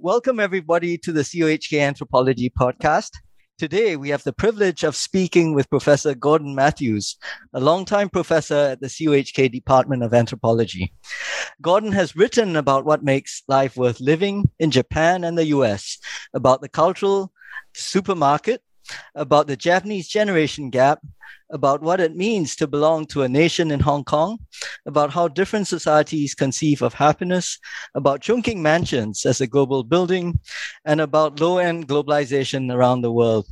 [0.00, 3.10] Welcome, everybody, to the CUHK Anthropology Podcast.
[3.58, 7.16] Today, we have the privilege of speaking with Professor Gordon Mathews,
[7.52, 10.92] a longtime professor at the CUHK Department of Anthropology.
[11.60, 15.98] Gordon has written about what makes life worth living in Japan and the US,
[16.32, 17.32] about the cultural
[17.74, 18.62] supermarket,
[19.16, 21.00] about the Japanese generation gap,
[21.50, 24.38] about what it means to belong to a nation in Hong Kong,
[24.86, 27.58] about how different societies conceive of happiness,
[27.94, 30.38] about Chungking Mansions as a global building,
[30.84, 33.46] and about low end globalization around the world.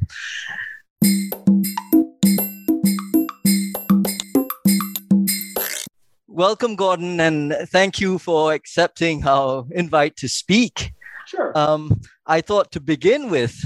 [6.29, 10.93] Welcome, Gordon, and thank you for accepting our invite to speak.
[11.27, 11.57] Sure.
[11.57, 13.59] Um, I thought to begin with,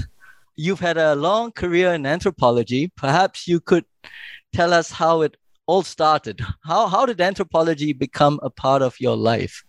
[0.61, 2.91] you've had a long career in anthropology.
[2.95, 3.85] Perhaps you could
[4.53, 6.39] tell us how it all started.
[6.63, 9.63] How, how did anthropology become a part of your life?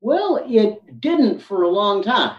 [0.00, 2.36] Well, it didn't for a long time.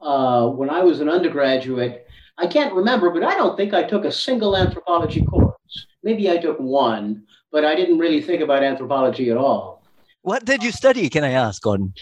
[0.00, 4.04] Uh, when I was an undergraduate, I can't remember, but I don't think I took
[4.04, 5.86] a single anthropology course.
[6.02, 9.84] Maybe I took one, but I didn't really think about anthropology at all.
[10.22, 11.94] What did you study, can I ask, Gordon?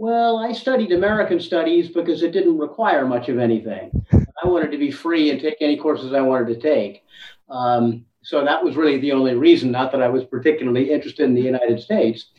[0.00, 3.90] Well, I studied American studies because it didn't require much of anything.
[4.12, 7.02] I wanted to be free and take any courses I wanted to take.
[7.50, 11.34] Um, so that was really the only reason, not that I was particularly interested in
[11.34, 12.30] the United States.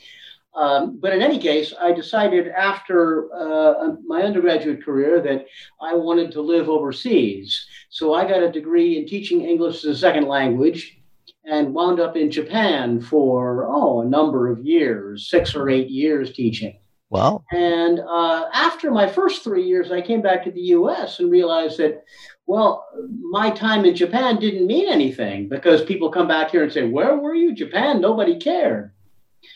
[0.55, 5.45] Um, but in any case, I decided after uh, my undergraduate career that
[5.81, 7.67] I wanted to live overseas.
[7.89, 10.97] So I got a degree in teaching English as a second language
[11.43, 16.31] and wound up in Japan for, oh, a number of years, six or eight years
[16.31, 16.79] teaching.
[17.09, 17.43] Wow.
[17.51, 21.79] And uh, after my first three years, I came back to the US and realized
[21.79, 22.03] that,
[22.45, 22.85] well,
[23.31, 27.17] my time in Japan didn't mean anything because people come back here and say, Where
[27.17, 27.55] were you?
[27.55, 28.91] Japan, nobody cared.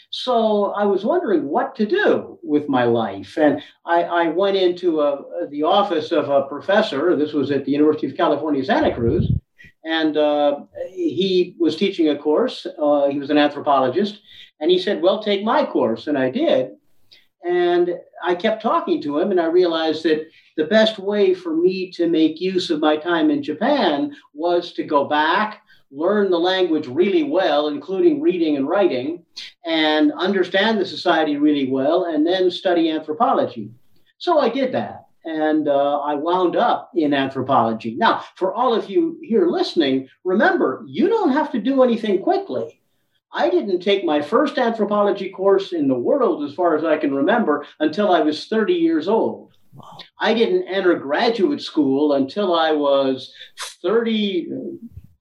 [0.09, 3.37] So I was wondering what to do with my life.
[3.37, 7.15] And I, I went into a, the office of a professor.
[7.15, 9.31] This was at the University of California, Santa Cruz.
[9.83, 12.65] And uh, he was teaching a course.
[12.79, 14.21] Uh, he was an anthropologist.
[14.59, 16.07] And he said, Well, take my course.
[16.07, 16.73] And I did.
[17.45, 21.91] And I kept talking to him, and I realized that the best way for me
[21.91, 25.61] to make use of my time in Japan was to go back,
[25.91, 29.25] learn the language really well, including reading and writing,
[29.65, 33.71] and understand the society really well, and then study anthropology.
[34.17, 35.07] So I did that.
[35.25, 37.95] And uh, I wound up in anthropology.
[37.95, 42.81] Now, for all of you here listening, remember, you don't have to do anything quickly.
[43.33, 47.13] I didn't take my first anthropology course in the world, as far as I can
[47.13, 49.53] remember, until I was 30 years old.
[49.73, 49.97] Wow.
[50.19, 53.33] I didn't enter graduate school until I was
[53.81, 54.49] 30,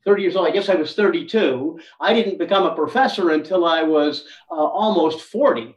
[0.05, 0.47] 30 years old.
[0.47, 1.79] I guess I was 32.
[2.01, 5.75] I didn't become a professor until I was uh, almost 40.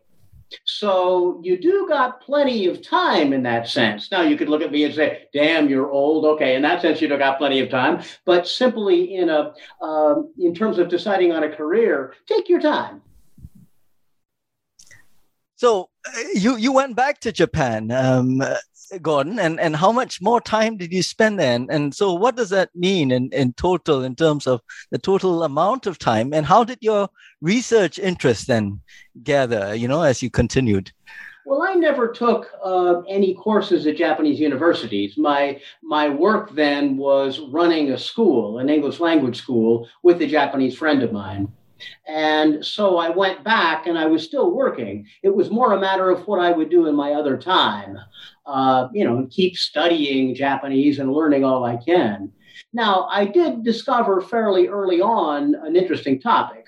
[0.64, 4.12] So you do got plenty of time in that sense.
[4.12, 7.02] Now you could look at me and say, "Damn, you're old." Okay, in that sense,
[7.02, 8.04] you do got plenty of time.
[8.26, 13.02] But simply in a um, in terms of deciding on a career, take your time.
[15.56, 17.92] So uh, you you went back to Japan.
[17.92, 18.42] Um,
[19.02, 21.56] Gordon, and, and how much more time did you spend there?
[21.56, 25.44] And, and so, what does that mean in, in total, in terms of the total
[25.44, 26.34] amount of time?
[26.34, 27.10] And how did your
[27.42, 28.82] research interest then
[29.24, 30.92] gather, you know, as you continued?
[31.46, 35.16] Well, I never took uh, any courses at Japanese universities.
[35.16, 40.76] My my work then was running a school, an English language school, with a Japanese
[40.76, 41.52] friend of mine.
[42.08, 45.08] And so I went back and I was still working.
[45.24, 48.00] It was more a matter of what I would do in my other time,
[48.46, 52.32] uh, you know, and keep studying Japanese and learning all I can.
[52.74, 56.66] Now, I did discover fairly early on an interesting topic.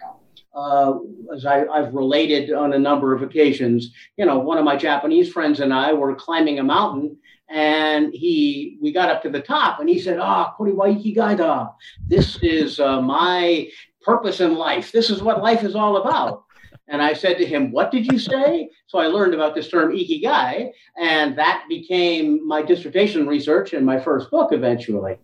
[0.55, 0.97] Uh,
[1.33, 5.31] as I, have related on a number of occasions, you know, one of my Japanese
[5.31, 7.17] friends and I were climbing a mountain
[7.49, 11.73] and he we got up to the top and he said ah kori wa ikigai
[12.07, 13.69] this is uh, my
[14.07, 14.91] purpose in life.
[14.93, 16.45] This is what life is all about.
[16.89, 18.69] And I said to him, What did you say?
[18.87, 23.99] So I learned about this term ikigai, and that became my dissertation research and my
[23.99, 25.17] first book eventually.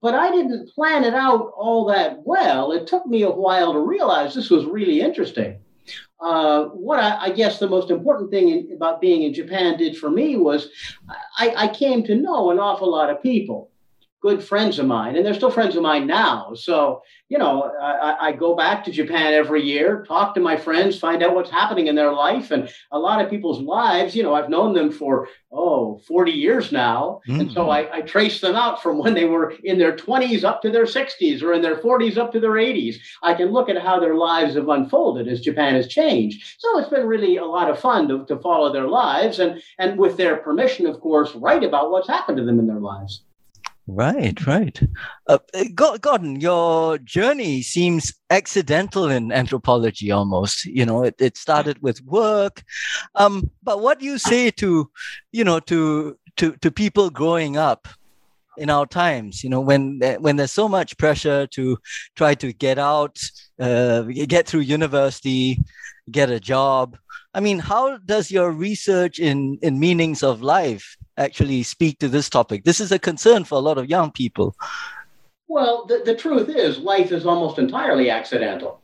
[0.00, 2.72] But I didn't plan it out all that well.
[2.72, 5.60] It took me a while to realize this was really interesting.
[6.20, 9.96] Uh, what I, I, guess the most important thing in, about being in Japan did
[9.96, 10.68] for me was
[11.38, 13.69] I, I came to know an awful lot of people.
[14.20, 16.52] Good friends of mine, and they're still friends of mine now.
[16.54, 20.98] So, you know, I, I, go back to Japan every year, talk to my friends,
[20.98, 22.50] find out what's happening in their life.
[22.50, 26.70] And a lot of people's lives, you know, I've known them for, oh, 40 years
[26.70, 27.22] now.
[27.26, 27.40] Mm-hmm.
[27.40, 27.70] And so mm.
[27.70, 30.84] I, I trace them out from when they were in their 20s up to their
[30.84, 32.96] 60s or in their 40s up to their 80s.
[33.22, 36.56] I can look at how their lives have unfolded as Japan has changed.
[36.58, 39.98] So it's been really a lot of fun to, to follow their lives and, and
[39.98, 43.22] with their permission, of course, write about what's happened to them in their lives.
[43.92, 44.80] Right, right.
[45.26, 45.38] Uh,
[45.74, 50.64] Gordon, your journey seems accidental in anthropology almost.
[50.64, 52.62] You know, it, it started with work.
[53.16, 54.88] Um, but what do you say to,
[55.32, 57.88] you know, to to to people growing up
[58.56, 59.42] in our times?
[59.42, 61.76] You know, when when there's so much pressure to
[62.14, 63.18] try to get out,
[63.58, 65.58] uh, get through university,
[66.12, 66.96] get a job.
[67.34, 72.28] I mean, how does your research in in meanings of life actually speak to this
[72.28, 72.64] topic?
[72.64, 74.56] This is a concern for a lot of young people.
[75.46, 78.80] Well, the, the truth is, life is almost entirely accidental.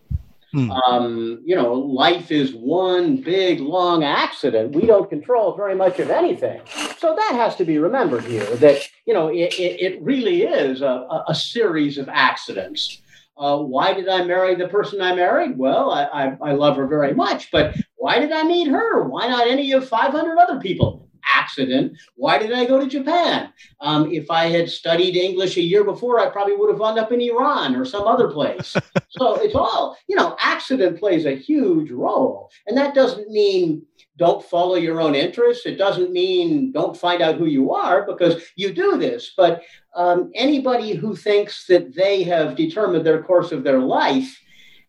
[0.53, 0.71] Hmm.
[0.71, 4.75] Um, you know, life is one big, long accident.
[4.75, 6.61] We don't control very much of anything.
[6.99, 10.83] So that has to be remembered here that, you know, it, it, it really is
[10.83, 13.03] a, a, series of accidents.
[13.37, 15.59] Uh, why did I marry the person I married?
[15.59, 19.09] Well, I, I, I love her very much, but why did I meet her?
[19.09, 21.07] Why not any of 500 other people?
[21.25, 21.97] Accident.
[22.15, 23.53] Why did I go to Japan?
[23.81, 27.13] Um, if I had studied English a year before, I probably would have wound up
[27.13, 28.77] in Iran or some other place.
[29.09, 32.51] so it's all, you know, accident plays a huge role.
[32.67, 33.83] And that doesn't mean
[34.19, 35.67] don't follow your own interests.
[35.67, 39.33] It doesn't mean don't find out who you are because you do this.
[39.37, 39.63] But
[39.95, 44.41] um, anybody who thinks that they have determined their course of their life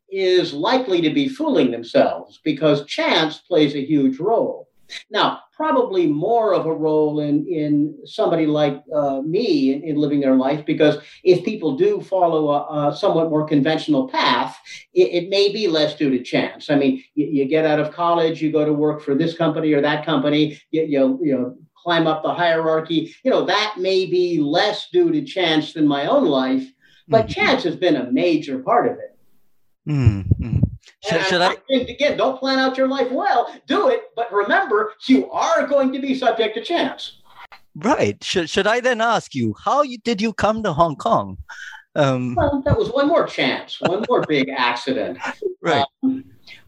[0.10, 4.67] is likely to be fooling themselves because chance plays a huge role.
[5.10, 10.19] Now, probably more of a role in, in somebody like uh, me in, in, living
[10.19, 14.57] their life, because if people do follow a, a somewhat more conventional path,
[14.94, 16.69] it, it, may be less due to chance.
[16.69, 19.74] I mean, you, you, get out of college, you go to work for this company
[19.74, 23.16] or that company, you, you, you know, climb up the hierarchy.
[23.24, 26.69] You know, that may be less due to chance than my own life,
[27.07, 27.40] but mm-hmm.
[27.40, 29.18] chance has been a major part of it.
[29.90, 30.60] Mm-hmm.
[31.04, 31.56] Should, should I?
[31.70, 33.54] Again, don't plan out your life well.
[33.68, 37.22] Do it, but remember, you are going to be subject to chance.
[37.76, 38.22] Right.
[38.24, 41.38] Should, should I then ask you, how you, did you come to Hong Kong?
[41.96, 45.18] Um, well, that was one more chance, one more big accident.
[45.60, 45.86] Right.
[46.04, 46.24] Um,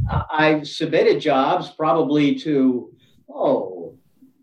[0.09, 2.91] I submitted jobs probably to,
[3.29, 3.95] oh,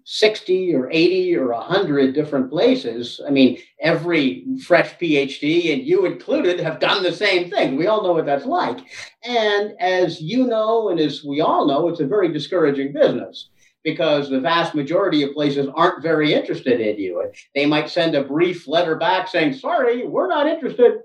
[0.08, 3.20] 60 or 80 or 100 different places.
[3.26, 7.74] I mean, every fresh PhD, and you included, have done the same thing.
[7.74, 8.78] We all know what that's like.
[9.24, 13.48] And as you know, and as we all know, it's a very discouraging business
[13.82, 17.28] because the vast majority of places aren't very interested in you.
[17.56, 21.00] They might send a brief letter back saying, sorry, we're not interested.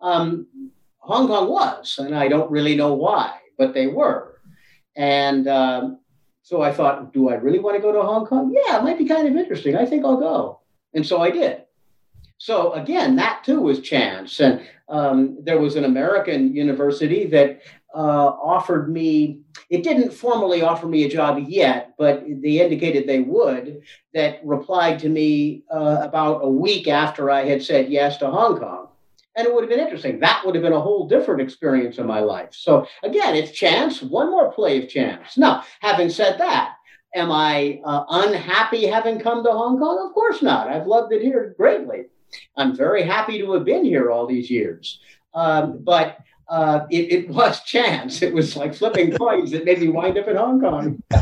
[0.00, 0.46] Um,
[0.98, 4.38] Hong Kong was, and I don't really know why, but they were.
[4.94, 5.98] And um,
[6.48, 8.50] so I thought, do I really want to go to Hong Kong?
[8.50, 9.76] Yeah, it might be kind of interesting.
[9.76, 10.60] I think I'll go.
[10.94, 11.64] And so I did.
[12.38, 14.40] So again, that too was chance.
[14.40, 17.60] And um, there was an American university that
[17.94, 23.20] uh, offered me, it didn't formally offer me a job yet, but they indicated they
[23.20, 23.82] would,
[24.14, 28.58] that replied to me uh, about a week after I had said yes to Hong
[28.58, 28.88] Kong
[29.38, 30.18] and it would have been interesting.
[30.18, 32.48] That would have been a whole different experience in my life.
[32.50, 35.38] So again, it's chance, one more play of chance.
[35.38, 36.74] Now, having said that,
[37.14, 40.04] am I uh, unhappy having come to Hong Kong?
[40.04, 40.68] Of course not.
[40.68, 42.06] I've loved it here greatly.
[42.56, 44.98] I'm very happy to have been here all these years.
[45.32, 46.18] Um, but
[46.48, 48.22] uh, it, it, was chance.
[48.22, 51.00] It was like flipping coins that made me wind up in Hong Kong.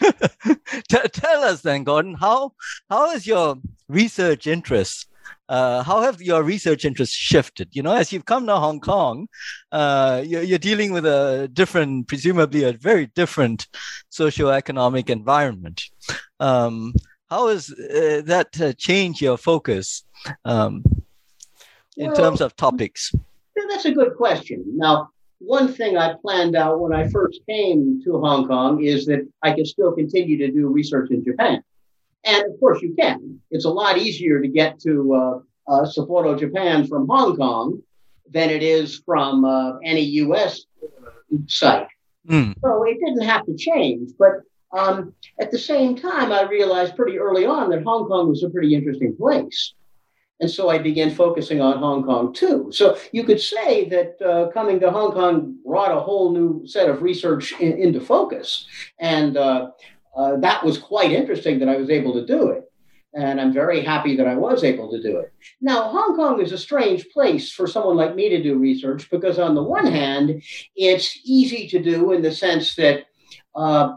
[0.88, 2.54] Tell us then, Gordon, how
[2.88, 3.56] how is your
[3.88, 5.06] research interest
[5.48, 7.68] uh, how have your research interests shifted?
[7.72, 9.28] You know, as you've come to Hong Kong,
[9.70, 13.66] uh, you're, you're, dealing with a different, presumably a very different
[14.10, 15.82] socio-economic environment.
[16.40, 16.94] Um,
[17.28, 20.04] how has uh, that uh, changed your focus
[20.44, 20.84] um,
[21.96, 23.12] in well, terms of topics?
[23.68, 24.64] That's a good question.
[24.76, 29.26] Now, one thing I planned out when I first came to Hong Kong is that
[29.42, 31.62] I could still continue to do research in Japan.
[32.24, 33.40] And of course, you can.
[33.50, 37.82] It's a lot easier to get to uh, uh, Sapporo, Japan from Hong Kong
[38.30, 40.64] than it is from uh, any US
[41.48, 41.88] site.
[42.28, 42.54] Mm.
[42.62, 44.10] So it didn't have to change.
[44.18, 44.42] But
[44.76, 48.50] um, at the same time, I realized pretty early on that Hong Kong was a
[48.50, 49.74] pretty interesting place.
[50.40, 52.68] And so I began focusing on Hong Kong too.
[52.72, 56.88] So you could say that uh, coming to Hong Kong brought a whole new set
[56.88, 58.66] of research in, into focus.
[58.98, 59.70] And uh,
[60.16, 62.70] uh, that was quite interesting that I was able to do it.
[63.14, 65.32] And I'm very happy that I was able to do it.
[65.60, 69.38] Now, Hong Kong is a strange place for someone like me to do research because,
[69.38, 70.42] on the one hand,
[70.74, 73.04] it's easy to do in the sense that
[73.54, 73.96] uh,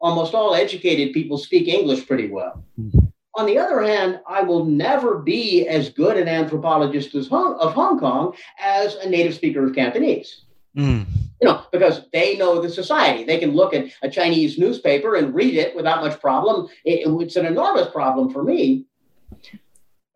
[0.00, 2.64] almost all educated people speak English pretty well.
[2.78, 3.06] Mm-hmm.
[3.34, 7.98] On the other hand, I will never be as good an anthropologist Hong, of Hong
[7.98, 10.44] Kong as a native speaker of Cantonese.
[10.76, 11.06] Mm.
[11.42, 13.24] You know, because they know the society.
[13.24, 16.68] They can look at a Chinese newspaper and read it without much problem.
[16.84, 18.84] It, it's an enormous problem for me.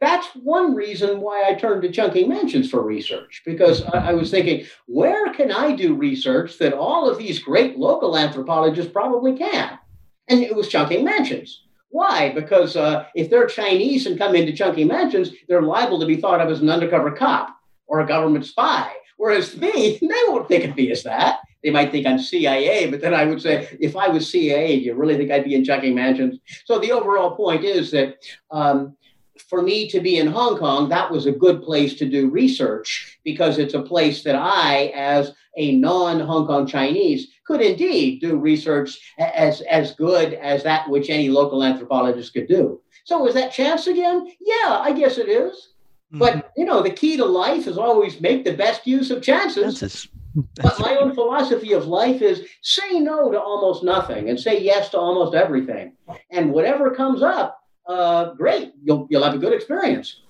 [0.00, 4.30] That's one reason why I turned to Chungking Mansions for research, because I, I was
[4.30, 9.80] thinking, where can I do research that all of these great local anthropologists probably can?
[10.28, 11.64] And it was Chungking Mansions.
[11.88, 12.32] Why?
[12.32, 16.40] Because uh, if they're Chinese and come into Chungking Mansions, they're liable to be thought
[16.40, 17.48] of as an undercover cop
[17.88, 21.40] or a government spy Whereas me, they won't think of me as that.
[21.62, 24.84] They might think I'm CIA, but then I would say, if I was CIA, do
[24.84, 26.38] you really think I'd be in Chungking Mansions?
[26.64, 28.16] So the overall point is that
[28.52, 28.96] um,
[29.48, 33.18] for me to be in Hong Kong, that was a good place to do research
[33.24, 38.36] because it's a place that I, as a non Hong Kong Chinese, could indeed do
[38.36, 42.80] research as, as good as that which any local anthropologist could do.
[43.04, 44.28] So is that chance again?
[44.40, 45.74] Yeah, I guess it is.
[46.10, 46.48] But mm-hmm.
[46.56, 50.08] you know, the key to life is always make the best use of chances.
[50.54, 54.90] but my own philosophy of life is say no to almost nothing and say yes
[54.90, 55.94] to almost everything.
[56.30, 57.58] And whatever comes up,
[57.88, 60.20] uh, great, you'll you'll have a good experience.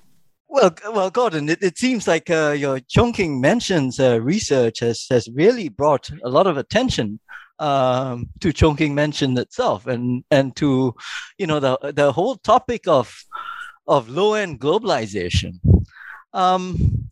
[0.48, 5.28] Well, well, Gordon, it, it seems like uh, your Chungking Mansions uh, research has, has
[5.34, 7.18] really brought a lot of attention
[7.58, 10.94] um, to Chungking Mansion itself, and and to
[11.38, 13.12] you know the the whole topic of
[13.86, 15.60] of low end globalization.
[16.32, 17.08] Um,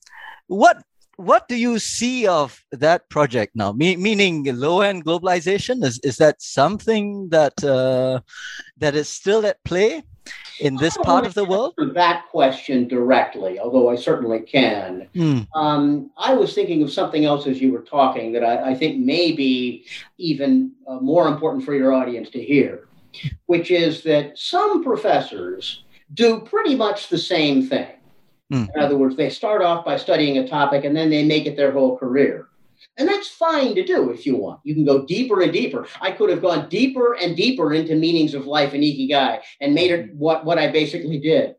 [0.46, 0.82] what
[1.16, 3.72] what do you see of that project now?
[3.72, 8.20] Me- meaning low end globalization is is that something that uh,
[8.78, 10.02] that is still at play
[10.60, 11.74] in this part of the world?
[11.94, 15.08] That question directly, although I certainly can.
[15.14, 15.46] Mm.
[15.54, 18.98] Um, I was thinking of something else as you were talking that I, I think
[18.98, 19.86] may be
[20.18, 22.88] even uh, more important for your audience to hear,
[23.46, 27.88] which is that some professors do pretty much the same thing.
[28.52, 28.68] Mm.
[28.74, 31.56] In other words, they start off by studying a topic and then they make it
[31.56, 32.48] their whole career.
[32.98, 34.60] And that's fine to do if you want.
[34.64, 35.86] You can go deeper and deeper.
[36.00, 39.90] I could have gone deeper and deeper into meanings of life and ikigai and made
[39.90, 41.56] it what, what I basically did.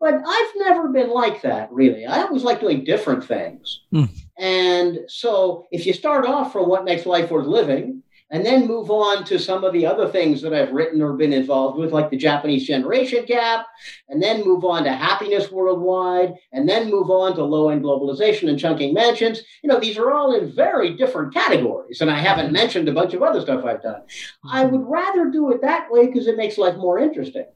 [0.00, 2.06] But I've never been like that, really.
[2.06, 3.82] I always like doing different things.
[3.92, 4.10] Mm.
[4.38, 8.90] And so if you start off from what makes life worth living, and then move
[8.90, 12.10] on to some of the other things that I've written or been involved with, like
[12.10, 13.66] the Japanese generation gap,
[14.08, 18.48] and then move on to happiness worldwide, and then move on to low end globalization
[18.48, 19.42] and Chungking Mansions.
[19.62, 23.14] You know, these are all in very different categories, and I haven't mentioned a bunch
[23.14, 24.02] of other stuff I've done.
[24.50, 27.46] I would rather do it that way because it makes life more interesting.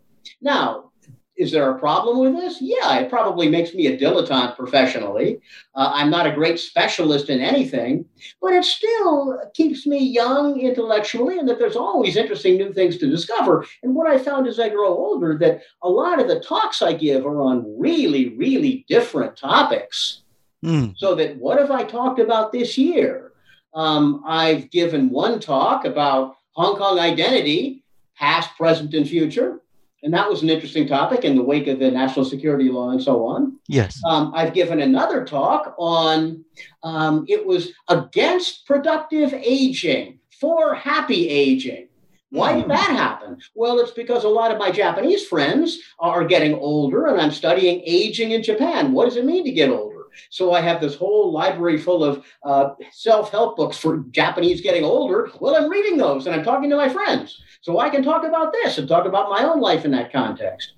[0.41, 0.92] Now,
[1.37, 2.59] is there a problem with this?
[2.61, 5.41] Yeah, it probably makes me a dilettante professionally.
[5.75, 8.05] Uh, I'm not a great specialist in anything,
[8.41, 13.11] but it still keeps me young intellectually, and that there's always interesting new things to
[13.11, 13.67] discover.
[13.83, 16.93] And what I found as I grow older, that a lot of the talks I
[16.93, 20.23] give are on really, really different topics.
[20.65, 20.97] Mm.
[20.97, 23.33] So that what have I talked about this year?
[23.75, 27.83] Um, I've given one talk about Hong Kong identity,
[28.17, 29.61] past, present, and future.
[30.03, 33.01] And that was an interesting topic in the wake of the national security law and
[33.03, 33.57] so on.
[33.69, 34.01] Yes.
[34.05, 36.45] Um, I've given another talk on
[36.83, 41.89] um, it was against productive aging for happy aging.
[42.31, 42.71] Why did hmm.
[42.71, 43.39] that happen?
[43.55, 47.83] Well, it's because a lot of my Japanese friends are getting older, and I'm studying
[47.85, 48.93] aging in Japan.
[48.93, 49.92] What does it mean to get older?
[50.31, 54.85] So I have this whole library full of uh, self help books for Japanese getting
[54.85, 55.31] older.
[55.41, 57.41] Well, I'm reading those and I'm talking to my friends.
[57.61, 60.75] So I can talk about this and talk about my own life in that context.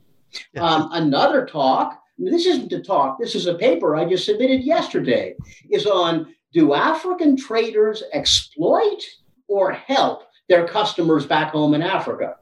[0.56, 5.34] Um, another talk, this isn't a talk, this is a paper I just submitted yesterday,
[5.70, 9.02] is on do African traders exploit
[9.48, 12.36] or help their customers back home in Africa?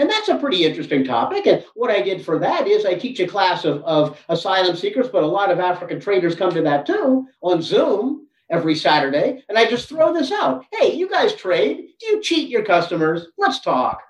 [0.00, 1.46] And that's a pretty interesting topic.
[1.46, 5.08] And what I did for that is I teach a class of, of asylum seekers,
[5.08, 9.44] but a lot of African traders come to that too on Zoom every Saturday.
[9.50, 10.64] And I just throw this out.
[10.72, 11.88] Hey, you guys trade.
[12.00, 13.26] Do you cheat your customers?
[13.36, 14.02] Let's talk.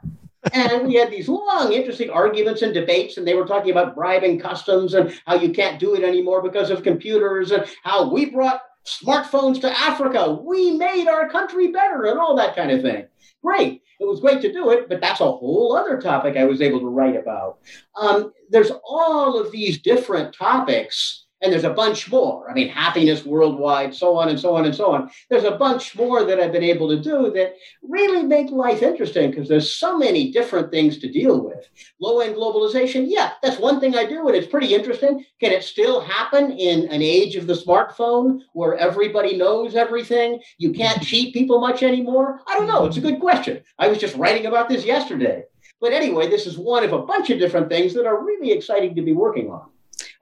[0.52, 4.38] and we had these long, interesting arguments and debates, and they were talking about bribing
[4.38, 8.62] customs and how you can't do it anymore because of computers, and how we brought
[8.87, 10.32] smartphones to Africa.
[10.32, 13.06] We made our country better, and all that kind of thing.
[13.42, 13.82] Great.
[14.00, 16.80] It was great to do it, but that's a whole other topic I was able
[16.80, 17.59] to write about.
[18.00, 22.50] Um, there's all of these different topics, And there's a bunch more.
[22.50, 25.11] I mean, happiness worldwide, so on and so on and so on.
[25.28, 29.30] There's a bunch more that I've been able to do that really make life interesting
[29.30, 31.68] because there's so many different things to deal with.
[32.00, 35.25] Low end globalization, yeah, that's one thing I do, and it's pretty interesting.
[35.40, 40.40] Can it still happen in an age of the smartphone where everybody knows everything?
[40.59, 42.40] You can't cheat people much anymore?
[42.47, 42.85] I don't know.
[42.87, 43.62] It's a good question.
[43.78, 45.44] I was just writing about this yesterday.
[45.80, 48.94] But anyway, this is one of a bunch of different things that are really exciting
[48.97, 49.70] to be working on.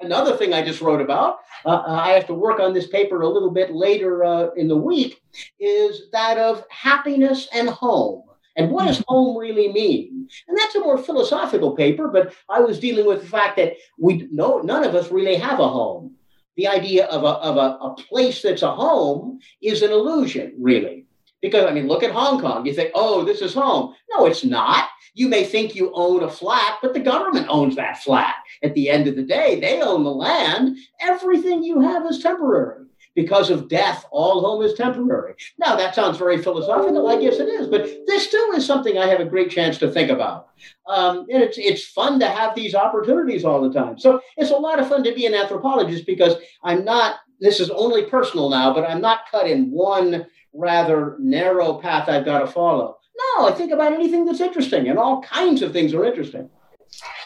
[0.01, 3.23] Another thing I just wrote about, uh, uh, I have to work on this paper
[3.23, 5.21] a little bit later uh, in the week,
[5.59, 8.23] is that of happiness and home.
[8.57, 10.29] And what does home really mean?
[10.49, 14.29] And that's a more philosophical paper, but I was dealing with the fact that we
[14.33, 16.15] no none of us really have a home.
[16.57, 21.07] The idea of a, of a, a place that's a home is an illusion, really.
[21.41, 22.67] Because I mean, look at Hong Kong.
[22.67, 23.95] You think, oh, this is home.
[24.11, 24.89] No, it's not.
[25.15, 28.37] You may think you own a flat, but the government owns that flat.
[28.63, 30.77] At the end of the day, they own the land.
[31.01, 32.85] Everything you have is temporary.
[33.15, 35.35] Because of death, all home is temporary.
[35.59, 37.09] Now, that sounds very philosophical.
[37.09, 39.91] I guess it is, but this still is something I have a great chance to
[39.91, 40.51] think about.
[40.87, 43.99] Um, and it's, it's fun to have these opportunities all the time.
[43.99, 47.71] So it's a lot of fun to be an anthropologist because I'm not, this is
[47.71, 52.47] only personal now, but I'm not cut in one rather narrow path I've got to
[52.47, 52.98] follow.
[53.19, 56.51] No, I think about anything that's interesting, and all kinds of things are interesting.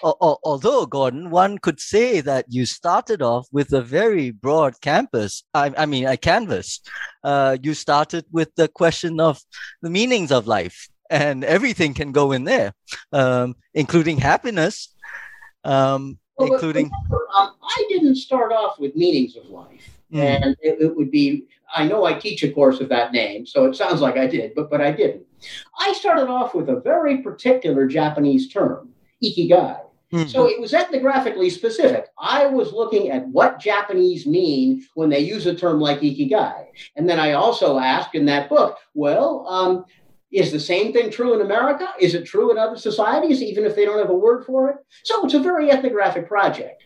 [0.03, 5.45] Although, Gordon, one could say that you started off with a very broad campus.
[5.55, 6.81] I, I mean, a canvas.
[7.23, 9.41] Uh, you started with the question of
[9.83, 12.73] the meanings of life, and everything can go in there,
[13.13, 14.93] um, including happiness,
[15.63, 16.91] um, well, including.
[16.91, 20.21] Remember, um, I didn't start off with meanings of life, mm.
[20.21, 23.65] and it, it would be I know I teach a course of that name, so
[23.65, 25.25] it sounds like I did, but, but I didn't.
[25.79, 28.91] I started off with a very particular Japanese term,
[29.25, 29.81] ikigai.
[30.13, 30.29] Mm-hmm.
[30.29, 32.09] So it was ethnographically specific.
[32.19, 36.67] I was looking at what Japanese mean when they use a term like ikigai.
[36.97, 39.87] And then I also asked in that book, well, um,
[40.33, 41.89] is the same thing true in America?
[42.01, 44.77] Is it true in other societies, even if they don't have a word for it?
[45.05, 46.85] So it's a very ethnographic project.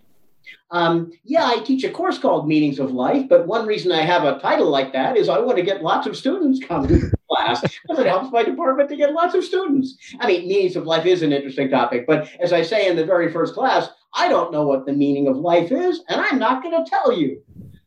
[0.70, 4.24] Um, yeah, I teach a course called Meanings of Life, but one reason I have
[4.24, 7.60] a title like that is I want to get lots of students coming to class
[7.60, 9.96] because it helps my department to get lots of students.
[10.20, 13.06] I mean, meanings of life is an interesting topic, but as I say in the
[13.06, 16.62] very first class, I don't know what the meaning of life is, and I'm not
[16.62, 17.42] going to tell you.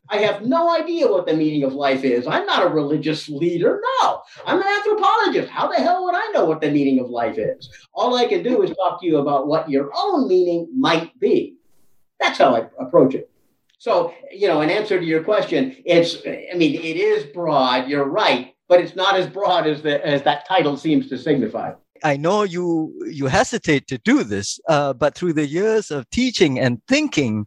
[0.10, 2.26] I have no idea what the meaning of life is.
[2.26, 3.80] I'm not a religious leader.
[4.02, 5.50] No, I'm an anthropologist.
[5.50, 7.70] How the hell would I know what the meaning of life is?
[7.94, 11.58] All I can do is talk to you about what your own meaning might be.
[12.20, 13.30] That's how I approach it.
[13.78, 18.10] So, you know, in answer to your question, it's, I mean, it is broad, you're
[18.10, 21.72] right, but it's not as broad as, the, as that title seems to signify.
[22.04, 26.58] I know you you hesitate to do this, uh, but through the years of teaching
[26.58, 27.46] and thinking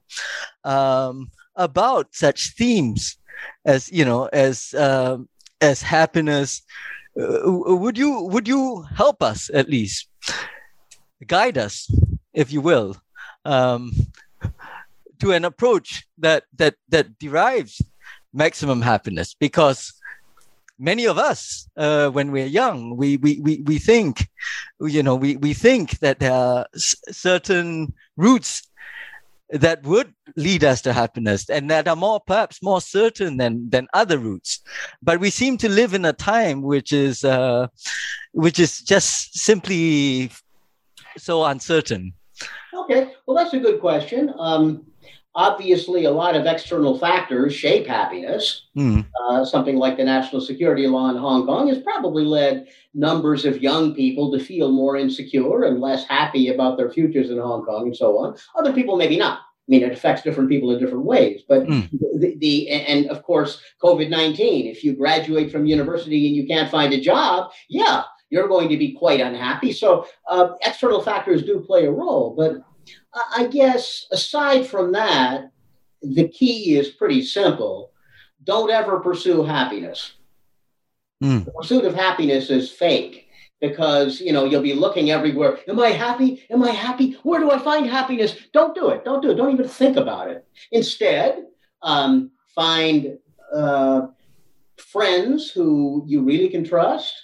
[0.65, 3.17] um, about such themes
[3.65, 5.19] as you know as uh,
[5.61, 6.63] as happiness,
[7.21, 10.09] uh, would you would you help us at least?
[11.27, 11.89] Guide us,
[12.35, 12.97] if you will,
[13.45, 13.93] um,
[15.21, 17.81] to an approach that that that derives
[18.33, 19.35] maximum happiness.
[19.39, 19.93] Because
[20.79, 24.29] many of us uh, when we're young we, we we we think
[24.81, 28.67] you know we we think that there are certain routes
[29.53, 33.87] that would lead us to happiness and that are more perhaps more certain than than
[33.93, 34.61] other routes.
[35.03, 37.69] But we seem to live in a time which is uh,
[38.33, 40.31] which is just simply
[41.19, 42.15] so uncertain.
[42.75, 44.33] Okay well that's a good question.
[44.39, 44.87] Um,
[45.35, 48.67] obviously a lot of external factors shape happiness.
[48.77, 49.07] Mm.
[49.23, 53.63] Uh, something like the national security law in Hong Kong has probably led numbers of
[53.63, 57.87] young people to feel more insecure and less happy about their futures in Hong Kong
[57.87, 58.37] and so on.
[58.59, 59.39] Other people maybe not.
[59.39, 61.43] I mean, it affects different people in different ways.
[61.49, 61.89] But mm.
[62.19, 64.67] the, the and of course, COVID nineteen.
[64.67, 68.77] If you graduate from university and you can't find a job, yeah, you're going to
[68.77, 69.73] be quite unhappy.
[69.73, 72.57] So uh, external factors do play a role, but
[73.15, 75.51] I guess aside from that,
[76.03, 77.93] the key is pretty simple.
[78.45, 80.15] Don't ever pursue happiness.
[81.23, 81.45] Mm.
[81.45, 83.29] The pursuit of happiness is fake
[83.61, 85.59] because you know you'll be looking everywhere.
[85.69, 86.45] Am I happy?
[86.51, 87.13] Am I happy?
[87.23, 88.35] Where do I find happiness?
[88.53, 89.05] Don't do it.
[89.05, 89.35] Don't do it.
[89.35, 90.45] Don't even think about it.
[90.73, 91.45] Instead,
[91.83, 93.19] um, find
[93.55, 94.09] uh,
[94.77, 97.15] friends who you really can trust.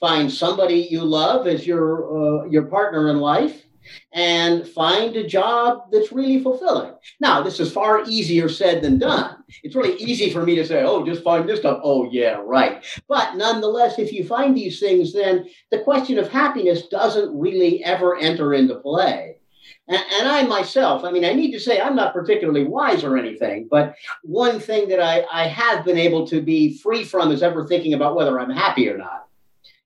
[0.00, 3.67] Find somebody you love as your uh, your partner in life
[4.12, 6.94] and find a job that's really fulfilling.
[7.20, 9.44] Now, this is far easier said than done.
[9.62, 11.80] It's really easy for me to say, oh, just find this stuff.
[11.82, 12.84] Oh, yeah, right.
[13.08, 18.16] But nonetheless, if you find these things, then the question of happiness doesn't really ever
[18.16, 19.38] enter into play.
[19.88, 23.68] And, I myself, I mean, I need to say I'm not particularly wise or anything,
[23.70, 27.66] but one thing that I, I have been able to be free from is ever
[27.66, 29.26] thinking about whether I'm happy or not.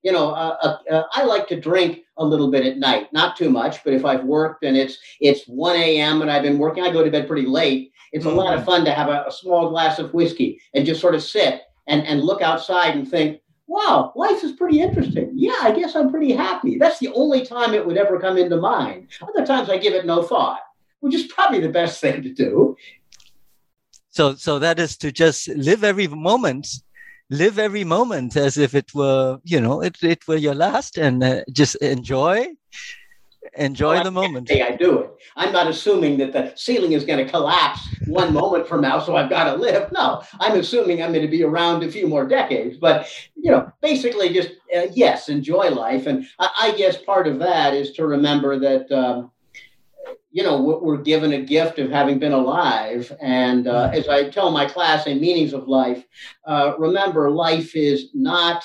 [0.03, 3.37] You know, uh, uh, uh I like to drink a little bit at night, not
[3.37, 6.23] too much, but if I've worked and it's it's 1 a.m.
[6.23, 7.93] and I've been working, I go to bed pretty late.
[8.13, 8.39] It's mm-hmm.
[8.39, 11.15] a lot of fun to have a, a small glass of whiskey and just sort
[11.15, 15.33] of sit and, and look outside and think, wow, life is pretty interesting.
[15.35, 16.79] Yeah, I guess I'm pretty happy.
[16.79, 19.09] That's the only time it would ever come into mind.
[19.23, 20.61] Other times I give it no thought,
[21.01, 22.77] which is probably the best thing to do.
[24.11, 26.69] So, so that is to just live every moment,
[27.33, 31.25] live every moment as if it were, you know, it, it were your last, and
[31.25, 32.47] uh, just enjoy
[33.55, 34.49] enjoy well, the moment.
[34.49, 35.11] Hey, I do it.
[35.37, 39.17] I'm not assuming that the ceiling is going to collapse one moment from now, so
[39.17, 39.91] I've got to live.
[39.93, 42.77] No, I'm assuming I'm going to be around a few more decades.
[42.79, 47.39] But you know, basically, just uh, yes, enjoy life, and I, I, guess part of
[47.41, 48.93] that is to remember that.
[48.93, 49.32] Um,
[50.33, 53.15] you know, we're given a gift of having been alive.
[53.21, 56.05] And uh, as I tell my class in Meanings of Life,
[56.47, 58.65] uh, remember, life is not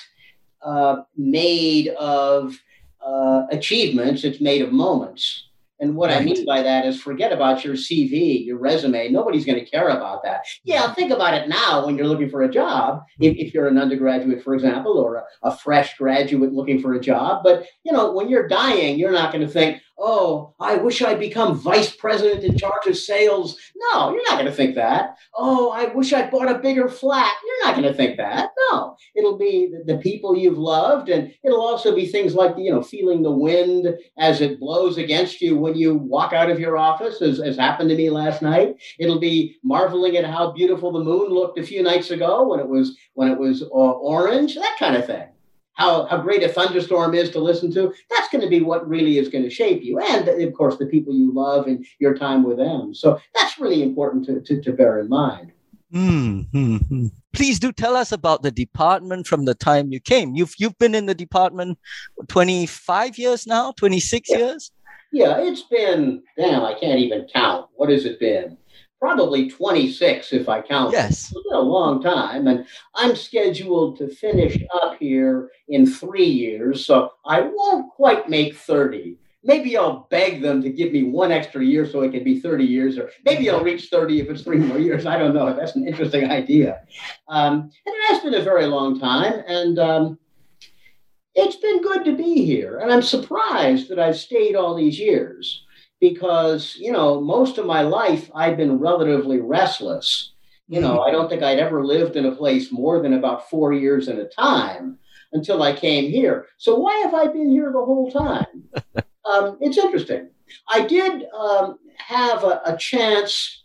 [0.62, 2.58] uh, made of
[3.06, 5.43] uh, achievements, it's made of moments.
[5.80, 6.21] And what right.
[6.21, 9.10] I mean by that is forget about your CV, your resume.
[9.10, 10.43] Nobody's going to care about that.
[10.63, 13.77] Yeah, think about it now when you're looking for a job, if, if you're an
[13.77, 17.43] undergraduate, for example, or a, a fresh graduate looking for a job.
[17.43, 21.20] But, you know, when you're dying, you're not going to think, oh, I wish I'd
[21.20, 23.58] become vice president in charge of sales.
[23.76, 25.18] No, you're not going to think that.
[25.36, 27.34] Oh, I wish I'd bought a bigger flat.
[27.46, 28.50] You're not going to think that.
[28.70, 31.10] No, it'll be the, the, people you've loved.
[31.10, 35.42] And it'll also be things like, you know, feeling the wind as it blows against
[35.42, 38.76] you when you walk out of your office, as, as happened to me last night.
[39.00, 42.68] It'll be marveling at how beautiful the moon looked a few nights ago when it
[42.68, 45.28] was when it was uh, orange, that kind of thing
[45.78, 49.20] how, how great a thunderstorm is to listen to, that's going to be what really
[49.20, 50.00] is going to shape you.
[50.00, 52.94] And of course, the people you love and your time with them.
[52.94, 55.54] So that's really important to, to, to bear in mind.
[55.94, 57.08] Mm-hmm.
[57.32, 60.36] Please do tell us about the department from the time you came.
[60.36, 61.78] You've you've been in the department
[62.28, 64.38] 25 years now, 26 yeah.
[64.38, 64.72] years?
[65.13, 67.68] Yeah, it's been damn, I can't even count.
[67.76, 68.58] What has it been?
[69.00, 70.94] Probably 26 if I count.
[70.94, 71.32] Yes.
[71.32, 72.48] It's been a long time.
[72.48, 76.86] And I'm scheduled to finish up here in three years.
[76.86, 79.18] So I won't quite make 30.
[79.44, 82.66] Maybe I'll beg them to give me one extra year so it can be 30
[82.66, 85.06] years, or maybe I'll reach 30 if it's three more years.
[85.06, 85.54] I don't know.
[85.54, 86.82] That's an interesting idea.
[87.30, 89.42] Um, and it has been a very long time.
[89.48, 90.20] And um,
[91.36, 92.80] it's been good to be here.
[92.80, 95.64] And I'm surprised that I've stayed all these years
[96.00, 100.34] because you know most of my life I've been relatively restless.
[100.70, 103.72] You know, I don't think I'd ever lived in a place more than about four
[103.72, 105.00] years at a time
[105.32, 106.48] until I came here.
[106.58, 108.64] So why have I been here the whole time?
[109.26, 110.30] um, it's interesting.
[110.70, 113.64] I did um, have a, a, chance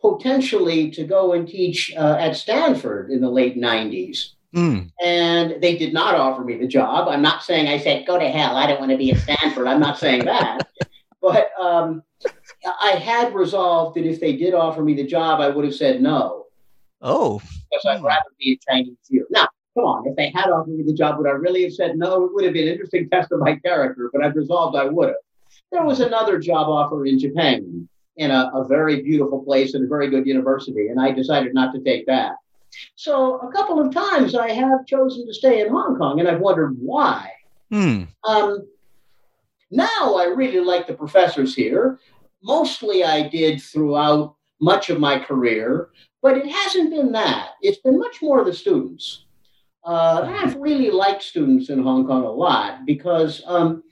[0.00, 4.30] potentially to go and teach uh, at Stanford in the late 90s.
[4.54, 4.90] Mm.
[5.02, 7.08] And they did not offer me the job.
[7.08, 8.56] I'm not saying I said, go to hell.
[8.56, 9.66] I don't want to be at Stanford.
[9.66, 10.68] I'm not saying that.
[11.24, 12.02] But um,
[12.82, 16.02] I had resolved that if they did offer me the job, I would have said
[16.02, 16.46] no.
[17.00, 17.40] Oh.
[17.70, 19.24] Because I'd rather be a Chinese here.
[19.30, 21.96] Now, come on, if they had offered me the job, would I really have said
[21.96, 22.24] no?
[22.24, 25.08] It would have been an interesting test of my character, but I've resolved I would
[25.08, 25.16] have.
[25.72, 29.88] There was another job offer in Japan in a, a very beautiful place and a
[29.88, 32.34] very good university, and I decided not to take that.
[32.96, 36.40] So a couple of times I have chosen to stay in Hong Kong, and I've
[36.40, 37.30] wondered why.
[37.70, 38.02] Hmm.
[38.24, 38.66] Um,
[39.70, 41.98] now I really like the professors here.
[42.42, 45.90] Mostly I did throughout much of my career,
[46.22, 47.50] but it hasn't been that.
[47.60, 49.24] It's been much more the students.
[49.84, 53.82] Uh, I've really liked students in Hong Kong a lot because um,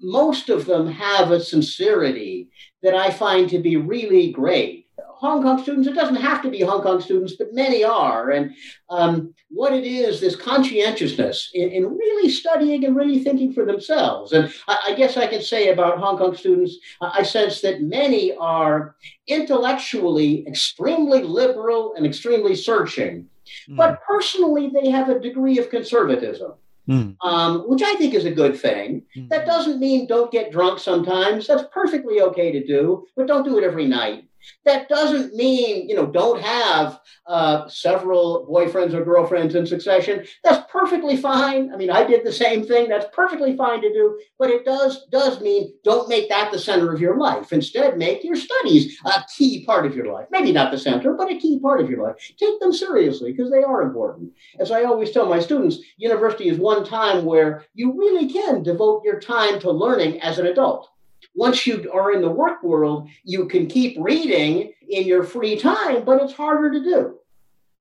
[0.00, 2.48] most of them have a sincerity
[2.82, 4.86] that I find to be really great.
[5.08, 5.88] Hong Kong students.
[5.88, 8.30] It doesn't have to be Hong Kong students, but many are.
[8.30, 8.54] And
[8.88, 14.32] um, what it is, this conscientiousness in, in, really studying and really thinking for themselves.
[14.32, 18.34] And I, I guess I can say about Hong Kong students, I sense that many
[18.36, 23.26] are intellectually extremely liberal and extremely searching.
[23.68, 23.76] Mm.
[23.76, 26.52] But personally, they have a degree of conservatism.
[26.88, 27.14] Mm.
[27.22, 29.02] Um, which I think is a good thing.
[29.16, 29.28] Mm.
[29.28, 31.46] That doesn't mean don't get drunk sometimes.
[31.46, 34.24] That's perfectly okay to do, but don't do it every night.
[34.64, 40.24] That doesn't mean, you know, don't have uh, several boyfriends or girlfriends in succession.
[40.44, 41.72] That's perfectly fine.
[41.72, 42.88] I mean, I did the same thing.
[42.88, 44.20] That's perfectly fine to do.
[44.38, 47.52] But it does does mean don't make that the center of your life.
[47.52, 50.26] Instead, make your studies a key part of your life.
[50.30, 52.16] Maybe not the center, but a key part of your life.
[52.38, 54.32] Take them seriously because they are important.
[54.58, 59.04] As I always tell my students, university is one time where you really can devote
[59.04, 60.88] your time to learning as an adult
[61.34, 66.04] once you are in the work world, you can keep reading in your free time,
[66.04, 67.16] but it's harder to do.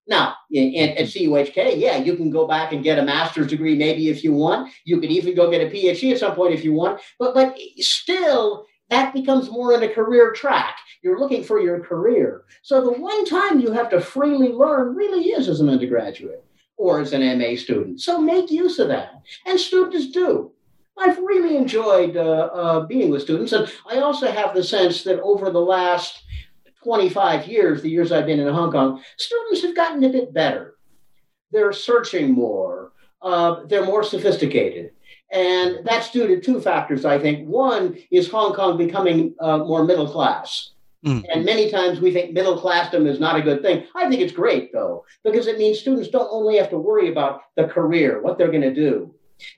[0.07, 1.03] Now, at mm-hmm.
[1.03, 4.71] CUHK, yeah, you can go back and get a master's degree maybe if you want.
[4.83, 6.99] You could even go get a PhD at some point if you want.
[7.19, 10.77] But but still, that becomes more in a career track.
[11.03, 12.45] You're looking for your career.
[12.63, 16.43] So the one time you have to freely learn really is as an undergraduate
[16.75, 18.01] or as an MA student.
[18.01, 19.21] So make use of that.
[19.45, 20.51] And students do.
[20.99, 23.53] I've really enjoyed uh, uh, being with students.
[23.53, 26.23] And I also have the sense that over the last
[26.83, 30.75] 25 years, the years I've been in Hong Kong, students have gotten a bit better.
[31.51, 34.91] They're searching more, uh, they're more sophisticated.
[35.31, 37.47] And that's due to two factors, I think.
[37.47, 40.71] One is Hong Kong becoming uh, more middle class.
[41.05, 41.23] Mm.
[41.31, 43.85] And many times we think middle classdom is not a good thing.
[43.95, 47.41] I think it's great, though, because it means students don't only have to worry about
[47.55, 49.13] the career, what they're going to do,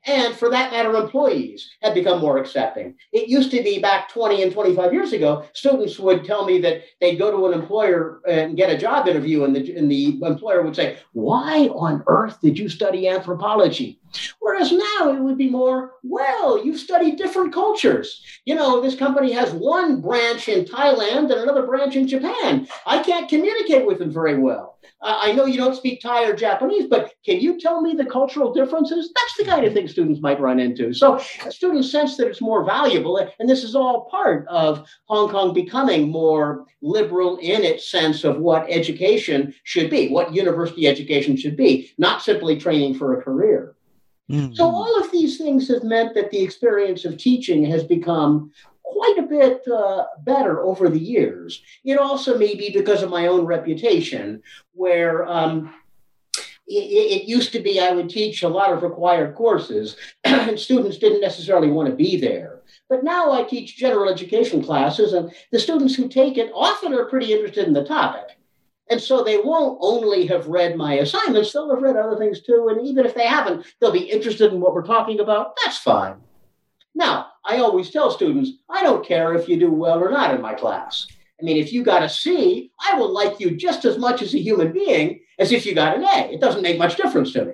[0.06, 2.96] and for that matter, employees have become more accepting.
[3.12, 6.84] It used to be back 20 and 25 years ago, students would tell me that
[7.00, 10.62] they'd go to an employer and get a job interview, and the, and the employer
[10.64, 14.00] would say, Why on earth did you study anthropology?
[14.40, 18.24] Whereas now it would be more, well, you've studied different cultures.
[18.46, 22.68] You know, this company has one branch in Thailand and another branch in Japan.
[22.86, 24.71] I can't communicate with them very well.
[25.04, 28.06] Uh, I know you don't speak Thai or Japanese, but can you tell me the
[28.06, 29.12] cultural differences?
[29.16, 30.94] That's the kind of thing students might run into.
[30.94, 31.18] So
[31.50, 36.10] students sense that it's more valuable, and this is all part of Hong Kong becoming
[36.10, 41.92] more liberal in its sense of what education should be, what university education should be,
[41.98, 43.76] not simply training for a career.
[44.32, 44.54] Mm-hmm.
[44.54, 48.52] So all of these things have meant that the experience of teaching has become
[49.02, 51.64] quite a bit uh, better over the years.
[51.84, 55.74] It also may be because of my own reputation, where um,
[56.68, 61.00] it, it, used to be I would teach a lot of required courses, and students
[61.00, 62.62] didn't necessarily want to be there.
[62.90, 67.06] But now I teach general education classes, and the students who take it often are
[67.06, 68.38] pretty interested in the topic.
[68.92, 72.68] And so they won't only have read my assignments, they'll have read other things too.
[72.70, 75.58] And even if they haven't, they'll be interested in what we're talking about.
[75.64, 76.18] That's fine.
[76.96, 80.42] Now, I always tell students, I don't care if you do well or not in
[80.42, 81.08] my class.
[81.40, 84.34] I mean, if you got a C, I will like you just as much as
[84.36, 86.32] a human being as if you got an A.
[86.32, 87.54] It doesn't make much difference to me.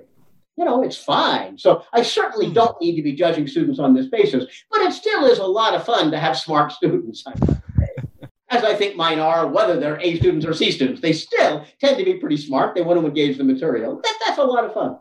[0.56, 1.56] You know, it's fine.
[1.56, 2.52] So I certainly hmm.
[2.52, 5.74] don't need to be judging students on this basis, but it still is a lot
[5.74, 7.24] of fun to have smart students.
[8.50, 11.98] As I think mine are, whether they're A students or C students, they still tend
[11.98, 12.74] to be pretty smart.
[12.74, 14.00] They want to engage the material.
[14.02, 14.98] That, that's a lot of fun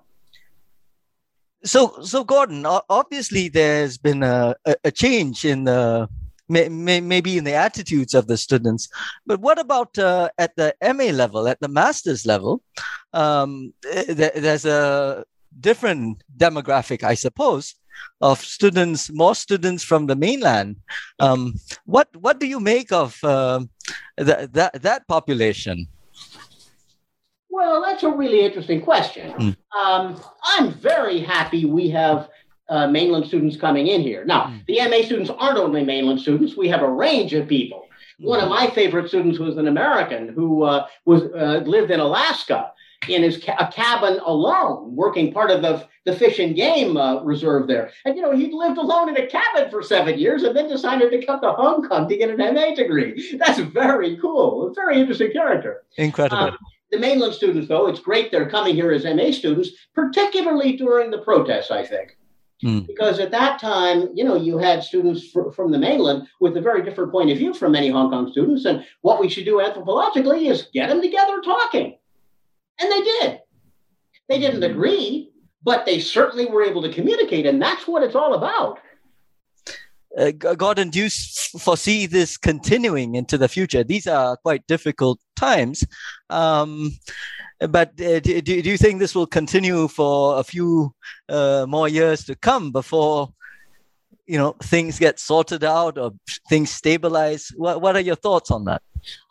[1.63, 6.07] so so gordon obviously there's been a, a change in the
[6.49, 8.89] maybe in the attitudes of the students.
[9.25, 12.61] But what about uh, at the ma level at the master's level?
[13.13, 15.25] Um, there's a
[15.59, 17.73] different demographic i suppose
[18.21, 20.75] of students more students from the mainland.
[21.19, 23.61] Um, what what do you make of uh,
[24.17, 25.87] th- that that population
[27.57, 29.33] well, that's a really interesting question.
[29.33, 29.57] Mm.
[29.75, 32.29] Um, I'm very happy we have
[32.69, 34.23] uh, mainland students coming in here.
[34.25, 34.63] Now, mm.
[34.67, 37.87] the MA students aren't only mainland students, we have a range of people.
[38.21, 38.27] Mm.
[38.27, 42.71] One of my favorite students was an American who uh, was uh, lived in Alaska
[43.09, 47.23] in his ca- a cabin alone, working part of the, the fish and game uh,
[47.23, 47.89] reserve there.
[48.05, 51.09] And, you know, he lived alone in a cabin for seven years and then decided
[51.09, 53.35] to come to Hong Kong to get an MA degree.
[53.39, 54.67] That's very cool.
[54.67, 55.85] A very interesting character.
[55.97, 56.37] Incredible.
[56.37, 56.57] Um,
[56.91, 61.19] the mainland students, though, it's great they're coming here as MA students, particularly during the
[61.19, 62.17] protests, I think.
[62.63, 62.87] Mm.
[62.87, 66.61] Because at that time, you know, you had students fr- from the mainland with a
[66.61, 68.65] very different point of view from many Hong Kong students.
[68.65, 71.97] And what we should do anthropologically is get them together talking.
[72.79, 73.39] And they did.
[74.29, 74.71] They didn't hmm.
[74.71, 75.31] agree,
[75.63, 77.45] but they certainly were able to communicate.
[77.45, 78.79] And that's what it's all about.
[80.17, 81.09] Uh, Gordon, do you
[81.59, 83.83] foresee this continuing into the future?
[83.83, 85.83] These are quite difficult times.
[86.29, 86.91] Um,
[87.59, 90.93] but uh, do, do you think this will continue for a few
[91.29, 93.29] uh, more years to come before
[94.27, 96.11] you know things get sorted out or
[96.49, 97.51] things stabilize?
[97.55, 98.81] What, what are your thoughts on that?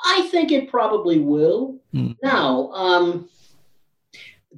[0.05, 1.79] I think it probably will.
[1.95, 2.17] Mm.
[2.23, 3.29] Now, um,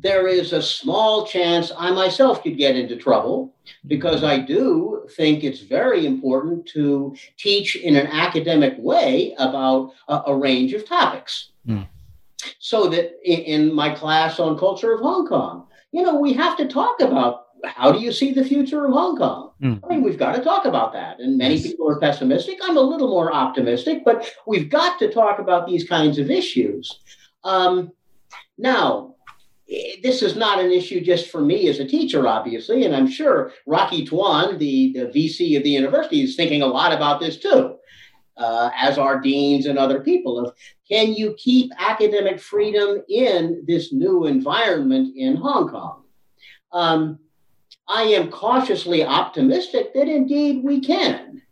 [0.00, 3.54] there is a small chance I myself could get into trouble
[3.86, 10.22] because I do think it's very important to teach in an academic way about a,
[10.26, 11.50] a range of topics.
[11.66, 11.88] Mm.
[12.60, 16.56] So that in, in, my class on culture of Hong Kong, you know, we have
[16.58, 19.50] to talk about how do you see the future of Hong Kong?
[19.60, 19.80] Mm.
[19.82, 21.18] I mean, we've got to talk about that.
[21.18, 22.58] And many people are pessimistic.
[22.62, 27.00] I'm a little more optimistic, but we've got to talk about these kinds of issues.
[27.42, 27.90] Um,
[28.56, 29.16] now,
[30.02, 33.52] this is not an issue just for me as a teacher, obviously, and I'm sure
[33.66, 37.76] Rocky Tuan, the, the VC of the university, is thinking a lot about this too,
[38.38, 40.38] uh, as are deans and other people.
[40.38, 40.54] Of
[40.88, 46.04] can you keep academic freedom in this new environment in Hong Kong?
[46.72, 47.18] Um,
[47.86, 51.42] I am cautiously optimistic that indeed we can.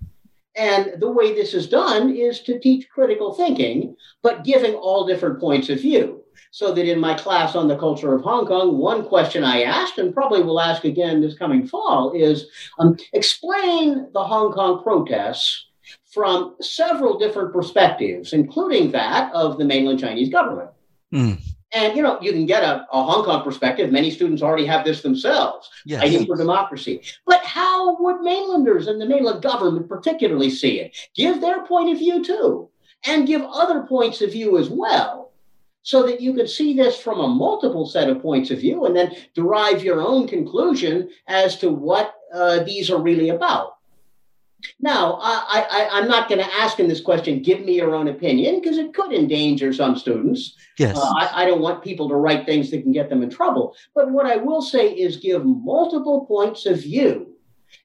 [0.55, 5.38] And the way this is done is to teach critical thinking, but giving all different
[5.38, 6.22] points of view
[6.56, 9.98] so that in my class on the culture of Hong Kong, one question I asked,
[9.98, 12.46] and probably will ask again this coming fall, is
[12.78, 15.66] um, explain the Hong Kong protests
[16.06, 20.70] from several different perspectives, including that of the mainland Chinese government.
[21.12, 21.42] Mm.
[21.74, 23.92] And you know, you can get a, a, Hong Kong perspective.
[23.92, 26.00] Many students already have this themselves, yes.
[26.00, 27.02] fighting for democracy.
[27.26, 30.96] But how would mainlanders and the mainland government particularly see it?
[31.14, 32.70] Give their point of view too,
[33.04, 35.25] and give other points of view as well
[35.87, 38.96] so that you could see this from a multiple set of points of view and
[38.96, 43.75] then derive your own conclusion as to what uh, these are really about.
[44.81, 48.61] Now, I, am not going to ask in this question, give me your own opinion,
[48.61, 50.57] because it could endanger some students.
[50.77, 50.96] Yes.
[50.96, 53.77] Uh, I, I, don't want people to write things that can get them in trouble.
[53.94, 57.37] But what I will say is give multiple points of view.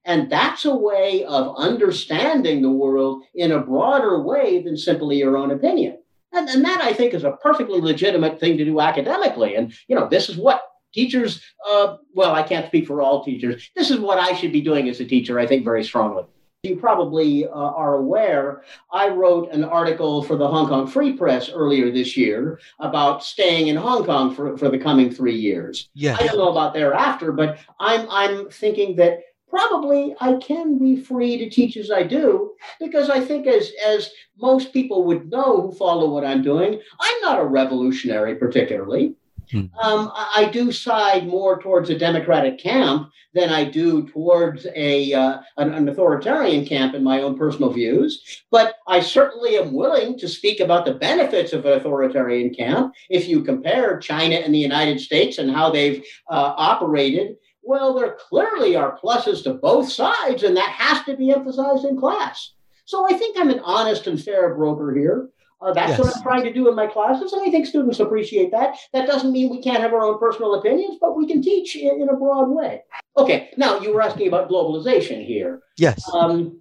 [0.05, 5.37] And that's a way of understanding the world in a broader way than simply your
[5.37, 6.00] own opinion.
[6.33, 9.55] And, and that I think is a perfectly legitimate thing to do academically.
[9.55, 10.63] And, you know, this is what
[10.93, 13.69] teachers, uh, well, I can't speak for all teachers.
[13.75, 16.23] This is what I should be doing as a teacher, I think, very strongly.
[16.63, 18.63] You probably uh, are aware,
[18.93, 23.69] I wrote an article for the Hong Kong Free Press earlier this year about staying
[23.69, 25.89] in Hong Kong for, for the coming three years.
[25.95, 26.21] Yes.
[26.21, 31.37] I don't know about thereafter, but I'm, I'm thinking that probably I can be free
[31.37, 34.09] to teach as I do because I think as as
[34.39, 39.15] most people would know who follow what I'm doing, I'm not a revolutionary particularly.
[39.51, 39.65] Hmm.
[39.83, 45.39] Um, I, do side more towards a democratic camp than I do towards a uh,
[45.57, 48.43] an, an, authoritarian camp in my own personal views.
[48.49, 52.93] But I certainly am willing to speak about the benefits of an authoritarian camp.
[53.09, 58.17] If you compare China and the United States and how they've uh, operated well, there
[58.29, 62.53] clearly are pluses to both sides, and that has to be emphasized in class.
[62.85, 65.29] So I think I'm an honest and fair broker here.
[65.61, 65.99] Uh, that's yes.
[65.99, 68.77] what I'm trying to do in my classes, and I think students appreciate that.
[68.93, 72.01] That doesn't mean we can't have our own personal opinions, but we can teach in,
[72.01, 72.81] in a broad way.
[73.15, 75.61] Okay, now you were asking about globalization here.
[75.77, 76.03] Yes.
[76.11, 76.59] Um,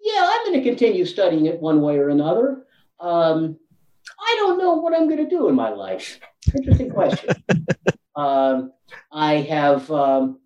[0.00, 2.64] yeah, I'm going to continue studying it one way or another.
[3.00, 3.58] Um,
[4.18, 6.18] I don't know what I'm going to do in my life.
[6.54, 7.34] Interesting question.
[8.16, 8.72] um,
[9.10, 10.38] I have um,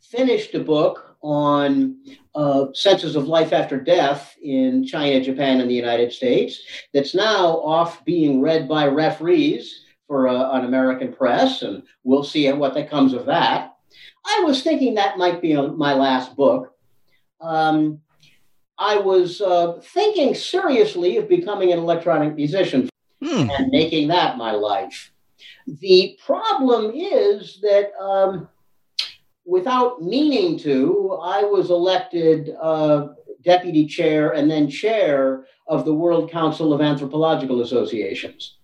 [0.00, 1.96] finished a book on
[2.34, 6.60] uh, senses of life after death in China, Japan, and the United States
[6.92, 12.50] that's now off being read by referees for uh, an American press, and we'll see
[12.52, 13.76] what that comes of that.
[14.26, 16.74] I was thinking that might be a, my last book.
[17.40, 18.00] Um,
[18.78, 22.88] I was uh, thinking seriously of becoming an electronic musician
[23.22, 23.48] hmm.
[23.50, 25.12] and making that my life.
[25.66, 28.48] The problem is that um,
[29.44, 33.08] without meaning to, I was elected uh,
[33.42, 38.58] deputy chair and then chair of the World Council of Anthropological Associations.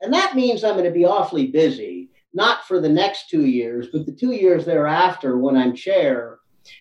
[0.00, 3.88] And that means I'm going to be awfully busy, not for the next two years,
[3.92, 6.38] but the two years thereafter when I'm chair.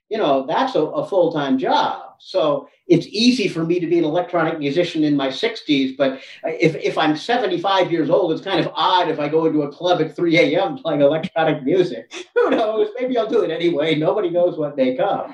[0.10, 2.07] You know, that's a, a full time job.
[2.19, 6.75] So it's easy for me to be an electronic musician in my 60s, but if,
[6.75, 10.01] if I'm 75 years old, it's kind of odd if I go into a club
[10.01, 10.77] at 3 a.m.
[10.77, 12.13] playing electronic music.
[12.36, 12.89] Who knows?
[12.99, 13.95] Maybe I'll do it anyway.
[13.95, 15.34] Nobody knows what may come.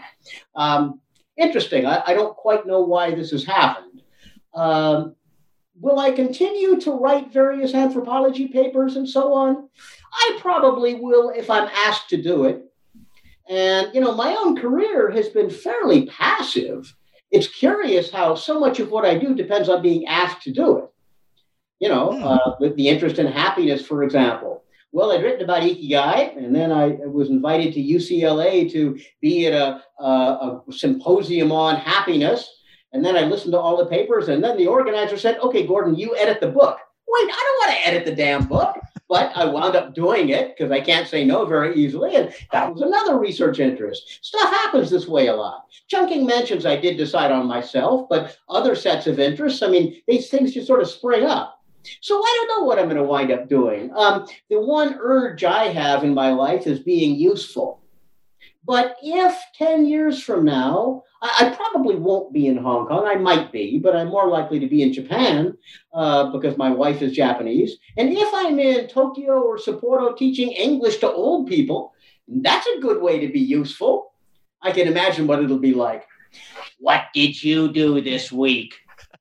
[0.55, 1.01] Um,
[1.37, 1.85] interesting.
[1.85, 4.01] I, I, don't quite know why this has happened.
[4.53, 5.15] Um,
[5.79, 9.69] will I continue to write various anthropology papers and so on?
[10.13, 12.62] I probably will if I'm asked to do it.
[13.49, 16.93] And, you know, my own career has been fairly passive.
[17.31, 20.77] It's curious how so much of what I do depends on being asked to do
[20.77, 20.85] it.
[21.79, 22.23] You know, mm.
[22.23, 24.63] uh, the, the interest in happiness, for example.
[24.93, 29.53] Well, I'd written about Ikigai, and then I was invited to UCLA to be at
[29.53, 32.47] a, a, a symposium on happiness.
[32.93, 35.95] And then I listened to all the papers, and then the organizer said, Okay, Gordon,
[35.95, 36.77] you edit the book.
[37.07, 38.77] Wait, I don't want to edit the damn book
[39.09, 42.15] but I wound up doing it because I can't say no very easily.
[42.15, 44.19] And that was another research interest.
[44.21, 45.65] Stuff happens this way a lot.
[45.87, 50.29] Chungking Mansions I did decide on myself, but other sets of interests, I mean, these
[50.29, 51.59] things just sort of spring up.
[52.01, 53.91] So I don't know what I'm going to wind up doing.
[53.95, 57.82] Um, the one urge I have in my life is being useful.
[58.65, 63.05] But if 10 years from now, I, I, probably won't be in Hong Kong.
[63.05, 65.57] I might be, but I'm more likely to be in Japan
[65.93, 67.77] uh, because my wife is Japanese.
[67.97, 71.93] And if I'm in Tokyo or Sapporo teaching English to old people,
[72.27, 74.13] that's a good way to be useful.
[74.61, 76.05] I can imagine what it'll be like.
[76.79, 78.75] What did you do this week?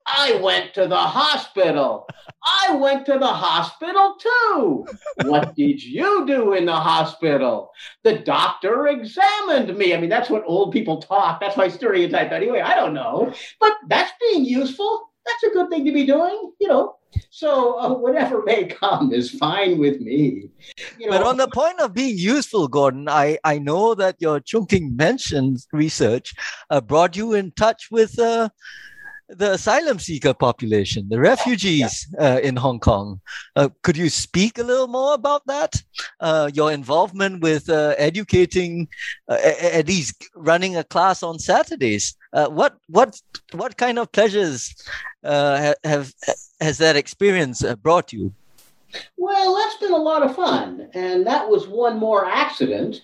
[0.07, 2.09] I went to the hospital.
[2.44, 4.86] I went to the hospital too.
[5.24, 7.70] What did you do in the hospital?
[8.03, 9.94] The doctor examined me.
[9.94, 11.40] I mean, that's what old people talk.
[11.40, 12.61] That's my stereotype anyway.
[12.61, 13.32] I don't know.
[13.61, 15.11] But that's being useful.
[15.24, 16.96] That's a good thing to be doing, you know.
[17.30, 20.50] So uh, whatever may come is fine with me.
[20.98, 24.40] You know, but on the point of being useful, Gordon, I, I know that your
[24.40, 26.34] Chungking Mansions research
[26.70, 28.48] uh, brought you in touch with uh,
[29.37, 33.20] the asylum seeker population, the refugees uh, in Hong Kong.
[33.57, 35.83] Uh, could you speak a little more about that?
[36.20, 38.89] Uh, your involvement with uh, educating,
[39.28, 42.16] uh, at least running a class on Saturdays.
[42.33, 43.20] Uh, what what
[43.53, 44.74] what kind of pleasures
[45.24, 46.12] have
[46.61, 48.33] has that experience brought you?
[49.16, 53.03] Well, that's been a lot of fun, and that was one more accident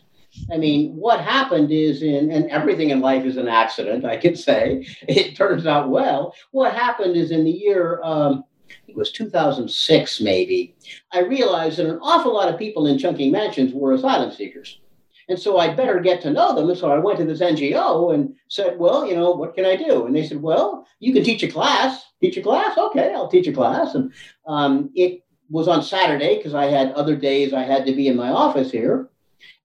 [0.53, 4.39] I mean, what happened is in, and everything in life is an accident, I could
[4.39, 4.87] say.
[5.09, 6.35] It turns out well.
[6.51, 8.45] What happened is in the year, um,
[8.87, 10.77] it was 2006 maybe,
[11.13, 14.81] I realized that an awful lot of people in Chungking Mansions were asylum seekers.
[15.29, 16.75] And so I'd better get to know them.
[16.75, 20.07] So I went to this NGO and said, well, you know, what can I do?
[20.07, 22.07] And they said, well, you can teach a class.
[22.21, 22.77] Teach a class?
[22.79, 23.95] Okay, I'll teach a class.
[23.95, 24.13] And
[24.47, 28.17] um, it was on Saturday because I had other days I had to be in
[28.17, 29.11] my office here.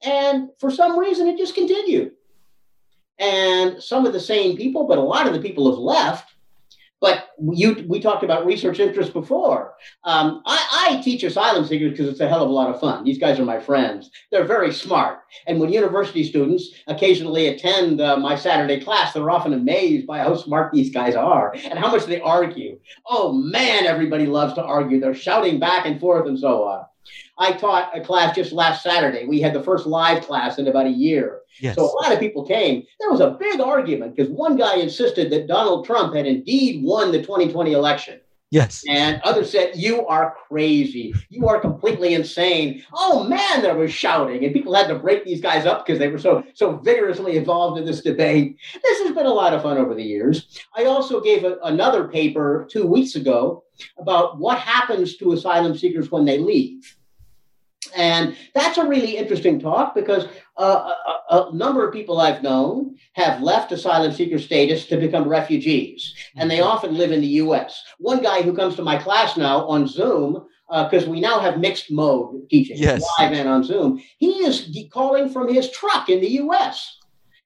[0.03, 2.11] And for some reason, it just continued.
[3.19, 6.33] And some of the same people, but a lot of the people have left.
[6.99, 9.73] But you, we talked about research interest before.
[10.05, 13.03] Um, I, I, teach asylum seekers because it's a hell of a lot of fun.
[13.03, 14.09] These guys are my friends.
[14.31, 15.19] They're very smart.
[15.45, 20.35] And when university students occasionally attend uh, my Saturday class, they're often amazed by how
[20.35, 22.79] smart these guys are and how much they argue.
[23.05, 25.01] Oh man, everybody loves to argue.
[25.01, 26.85] They're shouting back and forth and so on.
[27.37, 29.25] I taught a class just last Saturday.
[29.25, 31.41] We had the first live class in about a year.
[31.59, 31.75] Yes.
[31.75, 32.83] So a lot of people came.
[32.99, 37.11] There was a big argument because one guy insisted that Donald Trump had indeed won
[37.11, 38.19] the 2020 election.
[38.53, 38.83] Yes.
[38.87, 41.11] And others said, You are crazy.
[41.29, 42.83] You are completely insane.
[42.93, 44.45] Oh man, there was shouting.
[44.45, 47.79] And people had to break these guys up because they were so so vigorously involved
[47.79, 48.57] in this debate.
[48.83, 50.63] This has been a lot of fun over the years.
[50.77, 53.63] I also gave a, another paper two weeks ago
[53.97, 56.95] about what happens to asylum seekers when they leave.
[57.95, 60.25] And that's a really interesting talk because
[60.57, 60.93] uh,
[61.29, 66.13] a, a, number of people I've known have left asylum seeker status to become refugees,
[66.35, 66.67] and they mm-hmm.
[66.67, 67.83] often live in the US.
[67.99, 71.59] One guy who comes to my class now on Zoom, because uh, we now have
[71.59, 73.03] mixed mode teaching, yes.
[73.19, 76.97] live and on Zoom, he is calling from his truck in the US.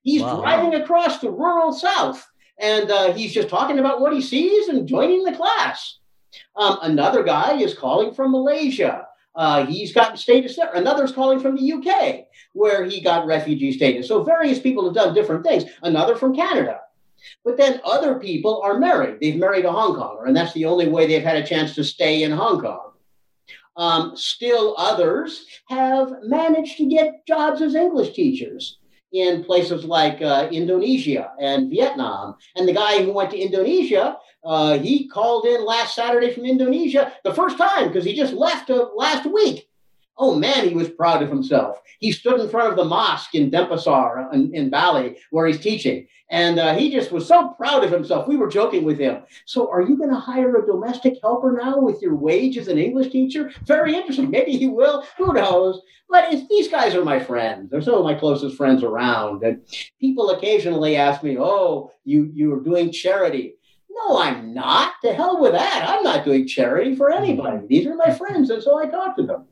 [0.02, 0.40] He's wow.
[0.40, 2.26] driving across the rural South,
[2.58, 5.98] and uh, he's just talking about what he sees and joining the class.
[6.56, 9.07] Um, another guy is calling from Malaysia.
[9.34, 10.72] Uh, he's gotten status there.
[10.74, 14.08] Another's calling from the UK, where he got refugee status.
[14.08, 15.64] So various people have done different things.
[15.82, 16.80] Another from Canada.
[17.44, 19.18] But then other people are married.
[19.20, 21.84] They've married a Hong Konger, and that's the only way they've had a chance to
[21.84, 22.92] stay in Hong Kong.
[23.76, 28.78] Um, still others have managed to get jobs as English teachers
[29.12, 32.36] in places like uh, Indonesia and Vietnam.
[32.56, 37.12] And the guy who went to Indonesia uh, he called in last Saturday from Indonesia
[37.24, 39.67] the first time because he just left uh, last week.
[40.20, 41.80] Oh man, he was proud of himself.
[42.00, 46.08] He stood in front of the mosque in Denpasar in, in Bali where he's teaching.
[46.30, 48.28] And uh, he just was so proud of himself.
[48.28, 49.22] We were joking with him.
[49.46, 52.78] So, are you going to hire a domestic helper now with your wage as an
[52.78, 53.50] English teacher?
[53.64, 54.28] Very interesting.
[54.28, 55.04] Maybe he will.
[55.16, 55.80] Who knows?
[56.10, 57.70] But these guys are my friends.
[57.70, 59.42] They're some of my closest friends around.
[59.42, 59.62] And
[60.00, 63.54] people occasionally ask me, "Oh, you you are doing charity."
[63.90, 64.92] No, I'm not.
[65.02, 65.86] To hell with that.
[65.88, 67.66] I'm not doing charity for anybody.
[67.66, 69.46] These are my friends, and so I talk to them.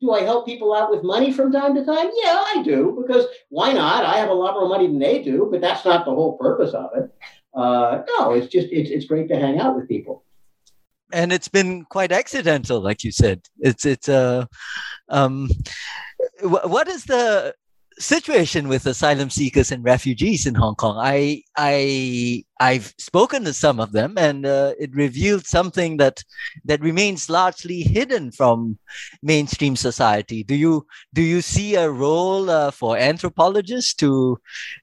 [0.00, 2.10] Do I help people out with money from time to time?
[2.22, 4.04] Yeah, I do, because why not?
[4.04, 6.72] I have a lot more money than they do, but that's not the whole purpose
[6.74, 7.10] of it.
[7.54, 10.24] Uh, no, it's just it's it's great to hang out with people.
[11.12, 13.48] And it's been quite accidental, like you said.
[13.58, 14.46] It's it's uh
[15.08, 15.50] um
[16.42, 17.54] what is the
[18.00, 20.96] situation with asylum seekers and refugees in Hong Kong.
[20.98, 26.24] I I I've spoken to some of them, and uh, it revealed something that
[26.64, 28.78] that remains largely hidden from
[29.22, 30.42] mainstream society.
[30.42, 34.38] Do you do you see a role uh, for anthropologists to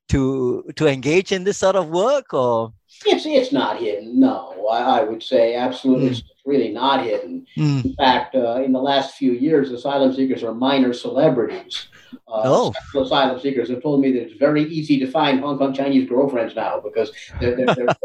[0.09, 2.74] to to engage in this sort of work, or
[3.05, 4.19] It's it's not hidden.
[4.19, 6.09] No, I, I would say absolutely.
[6.09, 6.11] Mm.
[6.11, 7.45] It's really not hidden.
[7.57, 7.85] Mm.
[7.85, 11.87] In fact, uh, in the last few years, asylum seekers are minor celebrities.
[12.27, 12.73] Uh, oh.
[12.95, 16.55] asylum seekers have told me that it's very easy to find Hong Kong Chinese girlfriends
[16.55, 17.95] now because they're, they're,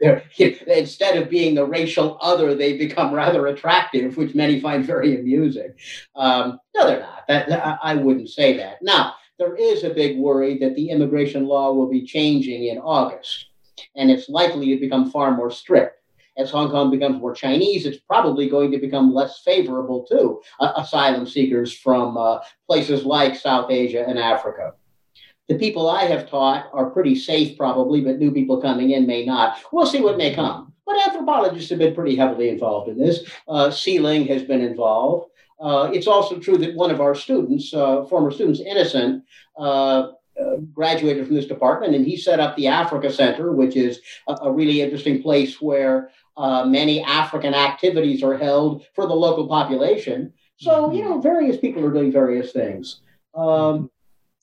[0.00, 0.22] they're,
[0.66, 5.74] instead of being the racial other, they become rather attractive, which many find very amusing.
[6.14, 7.24] Um, no, they're not.
[7.28, 8.78] That, I wouldn't say that.
[8.80, 13.46] Now, there is a big worry that the immigration law will be changing in August,
[13.96, 15.98] and it's likely to become far more strict
[16.38, 20.72] as Hong Kong becomes more Chinese, it's probably going to become less favorable to uh,
[20.76, 24.74] asylum seekers from uh, places like South Asia and Africa.
[25.48, 29.24] The people I have taught are pretty safe, probably, but new people coming in may
[29.24, 29.58] not.
[29.72, 30.72] We'll see what may come.
[30.86, 33.28] But anthropologists have been pretty heavily involved in this.
[33.48, 35.30] Uh, Sealing has been involved.
[35.60, 39.24] Uh, it's also true that one of our students, uh, former students, Innocent,
[39.58, 40.12] uh,
[40.72, 44.52] graduated from this department, and he set up the Africa Center, which is a, a
[44.52, 50.32] really interesting place where uh, many African activities are held for the local population.
[50.56, 53.00] So, you know, various people are doing various things.
[53.34, 53.90] Um,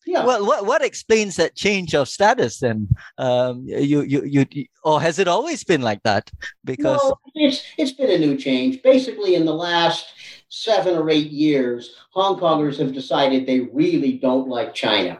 [0.05, 0.23] yeah.
[0.23, 2.87] Well, what, what explains that change of status then?
[3.17, 6.31] Um, you, you, you, you, or has it always been like that?
[6.63, 8.81] Because no, it's, it's been a new change.
[8.83, 10.13] Basically, in the last
[10.47, 15.19] seven or eight years, Hong Kongers have decided they really don't like China.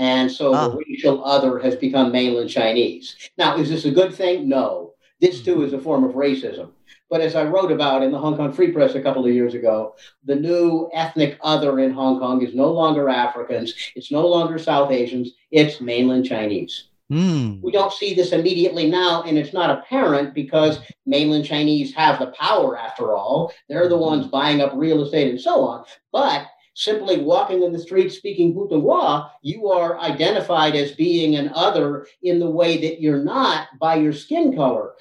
[0.00, 0.68] And so ah.
[0.68, 3.16] the racial other has become mainland Chinese.
[3.36, 4.48] Now, is this a good thing?
[4.48, 4.94] No.
[5.20, 6.70] This too is a form of racism.
[7.10, 9.52] But as I wrote about in the Hong Kong Free Press a couple of years
[9.52, 9.94] ago,
[10.24, 14.90] the new ethnic other in Hong Kong is no longer Africans, it's no longer South
[14.90, 16.84] Asians, it's mainland Chinese.
[17.12, 17.60] Mm.
[17.60, 22.28] We don't see this immediately now, and it's not apparent because mainland Chinese have the
[22.28, 23.52] power after all.
[23.68, 25.84] They're the ones buying up real estate and so on.
[26.10, 32.06] But simply walking in the street speaking Putonghua, you are identified as being an other
[32.22, 34.94] in the way that you're not by your skin color,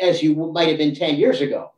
[0.00, 1.72] as you might have been 10 years ago.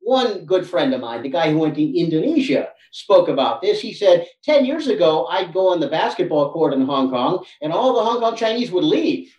[0.00, 3.80] One good friend of mine, the guy who went to Indonesia, spoke about this.
[3.80, 7.72] He said, 10 years ago, I'd go on the basketball court in Hong Kong, and
[7.72, 9.36] all the Hong Kong Chinese would leave.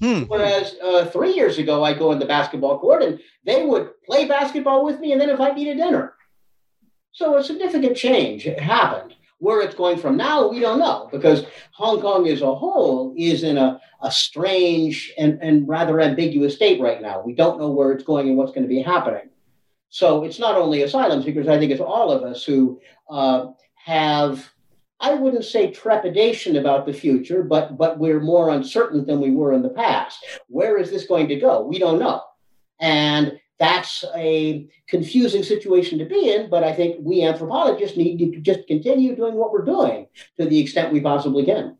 [0.00, 0.22] Hmm.
[0.22, 4.26] Whereas uh, three years ago, I'd go on the basketball court and they would play
[4.26, 6.14] basketball with me and then invite me to dinner.
[7.12, 9.14] So a significant change happened.
[9.38, 13.42] Where it's going from now, we don't know because Hong Kong as a whole is
[13.42, 17.20] in a, a strange and, and rather ambiguous state right now.
[17.26, 19.30] We don't know where it's going and what's going to be happening.
[19.88, 23.48] So it's not only asylum seekers, I think it's all of us who uh,
[23.84, 24.48] have,
[25.00, 29.54] I wouldn't say trepidation about the future, but, but we're more uncertain than we were
[29.54, 30.24] in the past.
[30.46, 31.66] Where is this going to go?
[31.66, 32.22] We don't know.
[32.80, 38.40] And that's a confusing situation to be in, but I think we anthropologists need to
[38.40, 41.76] just continue doing what we're doing to the extent we possibly can.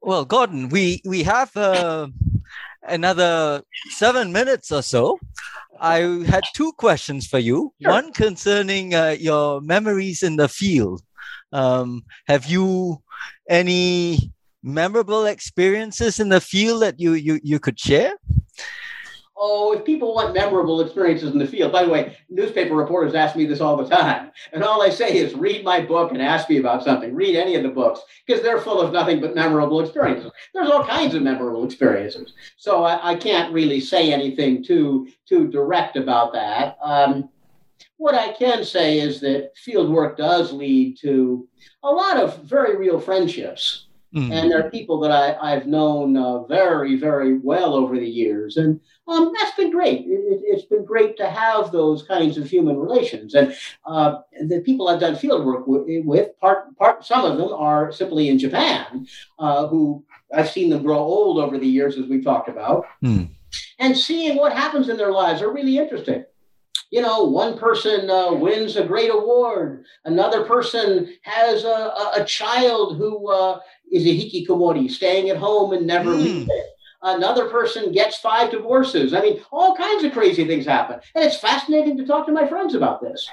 [0.00, 2.06] Well, Gordon, we we have uh,
[2.84, 3.62] another
[4.02, 5.18] seven minutes or so.
[5.80, 7.74] I had two questions for you.
[7.82, 7.90] Sure.
[7.90, 11.02] One concerning uh, your memories in the field.
[11.52, 13.02] Um, have you
[13.48, 14.32] any
[14.62, 18.14] memorable experiences in the field that you you, you could share?
[19.42, 23.36] Oh, if people want memorable experiences in the field, by the way, newspaper reporters ask
[23.36, 24.30] me this all the time.
[24.52, 27.14] And all I say is read my book and ask me about something.
[27.14, 30.30] Read any of the books because they're full of nothing but memorable experiences.
[30.52, 32.34] There's all kinds of memorable experiences.
[32.58, 36.76] So I, I can't really say anything too, too direct about that.
[36.82, 37.30] Um,
[37.96, 41.48] what I can say is that field work does lead to
[41.82, 43.86] a lot of very real friendships.
[44.14, 44.32] Mm-hmm.
[44.32, 48.56] And there are people that I, have known uh, very, very well over the years.
[48.56, 48.80] And
[49.10, 50.04] um, that's been great.
[50.06, 53.34] It, has been great to have those kinds of human relations.
[53.34, 53.54] And
[53.84, 57.92] uh, the people I've done field work with, with, part, part, some of them are
[57.92, 59.06] simply in Japan,
[59.38, 60.04] uh, who
[60.34, 62.86] I've seen them grow old over the years, as we've talked about.
[63.02, 63.28] Mm.
[63.78, 66.24] And seeing what happens in their lives are really interesting
[66.90, 72.24] you know, one person uh, wins a great award, another person has a, a, a
[72.24, 73.60] child who uh,
[73.92, 76.18] is a hikikomori, staying at home and never mm.
[76.18, 76.48] leaving.
[77.02, 79.14] Another person gets five divorces.
[79.14, 81.00] I mean, all kinds of crazy things happen.
[81.14, 83.28] And it's fascinating to talk to my friends about this.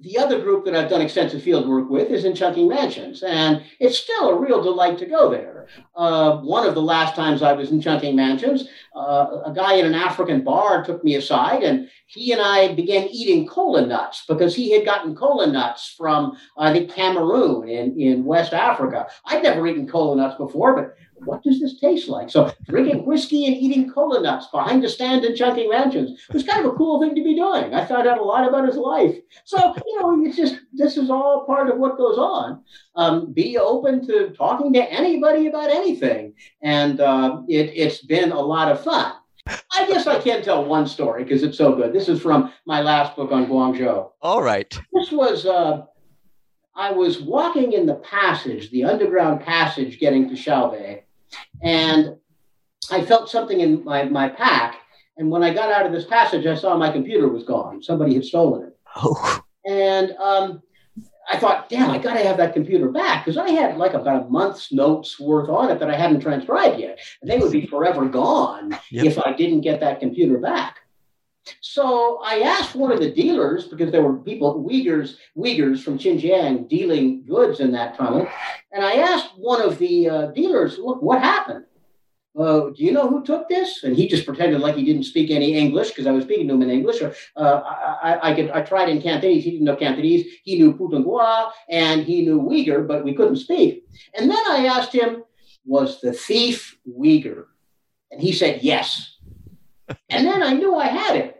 [0.00, 3.62] The other group that I've done extensive field work with is in Chungking Mansions, and
[3.78, 5.68] it's still a real delight to go there.
[5.94, 9.86] Uh, one of the last times I was in Chungking Mansions, uh, a guy in
[9.86, 14.52] an African bar took me aside, and he and I began eating cola nuts because
[14.54, 19.06] he had gotten cola nuts from, I think, Cameroon in, in West Africa.
[19.26, 22.30] I'd never eaten cola nuts before, but what does this taste like?
[22.30, 26.64] So drinking whiskey and eating cola nuts behind a stand in Chungking Mansions was kind
[26.64, 27.74] of a cool thing to be doing.
[27.74, 29.16] I found out a lot about his life.
[29.44, 32.62] So, you know, it's just, this is all part of what goes on.
[32.96, 36.34] Um, be open to talking to anybody about anything.
[36.62, 39.14] And uh, it, it's been a lot of fun.
[39.46, 41.92] I guess I can tell one story because it's so good.
[41.92, 44.10] This is from my last book on Guangzhou.
[44.22, 44.72] All right.
[44.92, 45.84] This was, uh,
[46.74, 51.02] I was walking in the passage, the underground passage getting to Xiaobei,
[51.62, 52.16] and
[52.90, 54.76] I felt something in my, my pack.
[55.16, 57.82] And when I got out of this passage, I saw my computer was gone.
[57.82, 58.78] Somebody had stolen it.
[58.96, 59.40] Oh.
[59.66, 60.62] And um,
[61.32, 64.26] I thought, damn, I got to have that computer back because I had like about
[64.26, 66.98] a month's notes worth on it that I hadn't transcribed yet.
[67.22, 69.04] And they would be forever gone Yep.
[69.06, 70.78] if I didn't get that computer back.
[71.60, 76.68] So I asked one of the dealers because there were people, Uyghurs, Uyghurs from Xinjiang
[76.68, 78.26] dealing goods in that tunnel.
[78.72, 81.64] And I asked one of the uh, dealers, look, what happened?
[82.36, 83.84] Uh, do you know who took this?
[83.84, 86.54] And he just pretended like he didn't speak any English because I was speaking to
[86.54, 87.00] him in English.
[87.00, 89.44] Uh, I, I, I, could, I tried in Cantonese.
[89.44, 90.26] He didn't know Cantonese.
[90.42, 93.84] He knew Putonghua and he knew Uyghur, but we couldn't speak.
[94.18, 95.22] And then I asked him,
[95.64, 97.44] was the thief Uyghur?
[98.10, 99.13] And he said, yes.
[100.08, 101.34] And then I knew I had it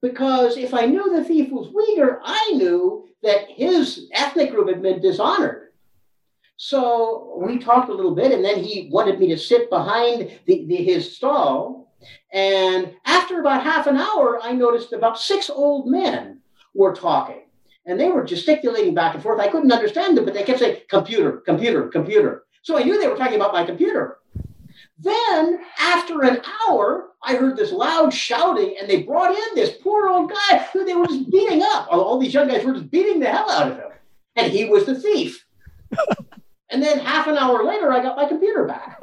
[0.00, 4.82] because if I knew the thief was Uyghur, I knew that his ethnic group had
[4.82, 5.68] been dishonored.
[6.56, 10.66] So we talked a little bit, and then he wanted me to sit behind the,
[10.66, 11.94] the, his stall.
[12.32, 16.40] And after about half an hour, I noticed about six old men
[16.74, 17.42] were talking.
[17.86, 19.40] And they were gesticulating back and forth.
[19.40, 22.44] I couldn't understand them, but they kept saying, computer, computer, computer.
[22.62, 24.18] So I knew they were talking about my computer.
[24.98, 30.08] Then, after an hour, I heard this loud shouting, and they brought in this poor
[30.08, 31.86] old guy who they were just beating up.
[31.90, 33.90] All, these young guys were just beating the hell out of him.
[34.36, 35.44] And he was the thief.
[36.70, 39.00] and then half an hour later, I got my computer back.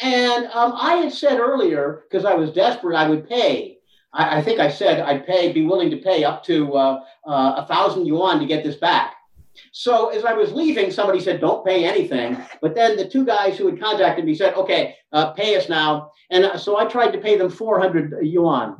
[0.00, 3.78] and um, I had said earlier, because I was desperate, I would pay.
[4.14, 7.54] I, I, think I said I'd pay, be willing to pay up to uh, uh,
[7.58, 9.14] a thousand yuan to get this back.
[9.72, 13.56] So as I was leaving, somebody said, "Don't pay anything." But then the two guys
[13.56, 17.12] who had contacted me said, "Okay, uh, pay us now." And uh, so I tried
[17.12, 18.76] to pay them 400 yuan.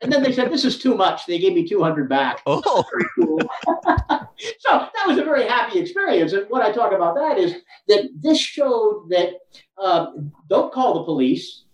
[0.00, 2.40] And then they said, "This is too much." They gave me 200 back.
[2.46, 3.38] Oh, very cool.
[4.58, 6.32] so that was a very happy experience.
[6.32, 7.56] And what I talk about that is
[7.88, 9.34] that this showed that
[9.78, 10.06] uh,
[10.48, 11.64] don't call the police.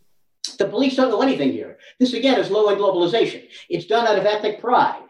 [0.58, 1.78] The police don't know anything here.
[1.98, 3.46] This again is low end globalization.
[3.68, 5.02] It's done out of ethnic pride.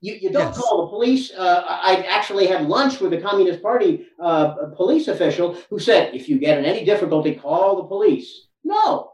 [0.00, 0.58] You, you don't Yes.
[0.58, 1.32] call the police.
[1.32, 6.28] Uh, I actually had lunch with a Communist Party uh, police official who said, if
[6.28, 8.46] you get in any difficulty, call the police.
[8.64, 9.12] No,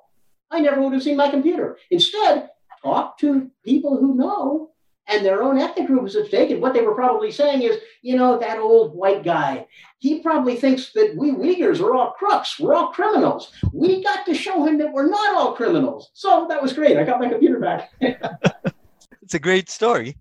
[0.51, 1.79] I never would have seen my computer.
[1.91, 2.51] Instead,
[2.83, 4.71] talk to people who know
[5.07, 6.51] and their own ethnic group is at stake.
[6.51, 9.67] And what they were probably saying is, you know, that old white guy,
[9.99, 12.59] he probably thinks that we Uyghurs are all crooks.
[12.59, 13.53] We're all criminals.
[13.73, 16.11] We got to show him that we're not all criminals.
[16.15, 16.97] So that was great.
[16.97, 17.91] I got my computer back.
[18.01, 20.17] it's a great story.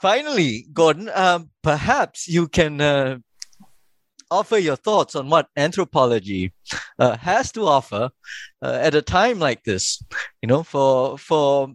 [0.00, 3.18] Finally, Gordon, um, perhaps you can uh,
[4.30, 6.52] offer your thoughts on what anthropology
[6.98, 8.08] uh, has to offer
[8.62, 10.02] uh, at a time like this.
[10.40, 11.74] You know, for for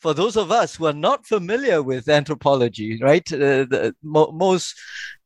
[0.00, 3.30] for those of us who are not familiar with anthropology, right?
[3.32, 4.74] Uh, the, mo- most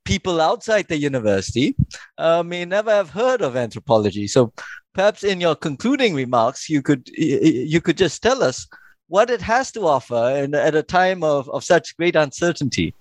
[0.05, 1.77] people outside the university
[2.19, 4.27] uh, may never have heard of anthropology.
[4.27, 4.53] So,
[4.95, 8.67] perhaps in your concluding remarks, you could you could just tell us
[9.11, 12.95] what it has to offer and at a time of, of such great uncertainty.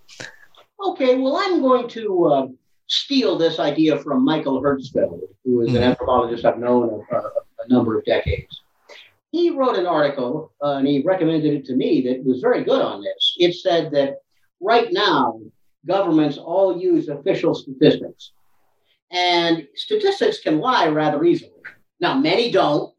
[0.83, 2.47] Okay, well, I'm going to uh,
[2.87, 5.89] steal this idea from Michael Herzfeld, who is an Mhm.
[5.89, 7.19] anthropologist I've known a, a,
[7.63, 8.61] a number of decades.
[9.31, 12.81] He wrote an article uh, and he recommended it to me that was very good
[12.81, 13.35] on this.
[13.37, 14.17] It said that
[14.59, 15.39] right now,
[15.85, 18.31] governments all use official statistics,
[19.11, 21.51] and statistics can lie rather easily.
[21.99, 22.93] Now, many don't,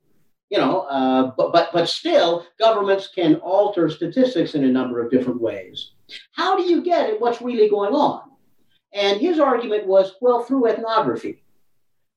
[0.51, 5.11] you know, uh, but, but, but still, governments can alter statistics in a number of
[5.11, 5.93] different ways.
[6.33, 8.23] How do you get at what's really going on?
[8.93, 11.45] And his argument was, well, through ethnography.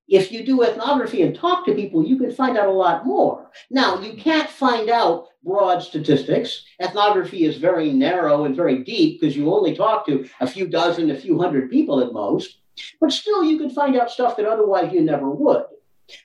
[0.08, 3.52] If you do ethnography and talk to people, you can find out a lot more.
[3.70, 6.66] Now, you can't find out broad statistics.
[6.82, 11.12] Ethnography is very narrow and very deep because you only talk to a few dozen,
[11.12, 12.58] a few hundred people at most.
[13.00, 15.66] But still, you can find out stuff that otherwise you never would.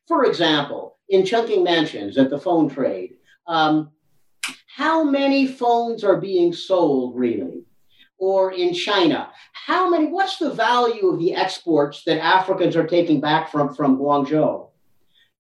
[0.07, 3.15] For example, in Chungking Mansions at the phone trade,
[3.47, 3.91] um,
[4.67, 7.65] how many phones are being sold really?
[8.19, 13.21] Or in China, how many, what's the value of the exports that Africans are taking
[13.21, 14.69] back from, from Guangzhou?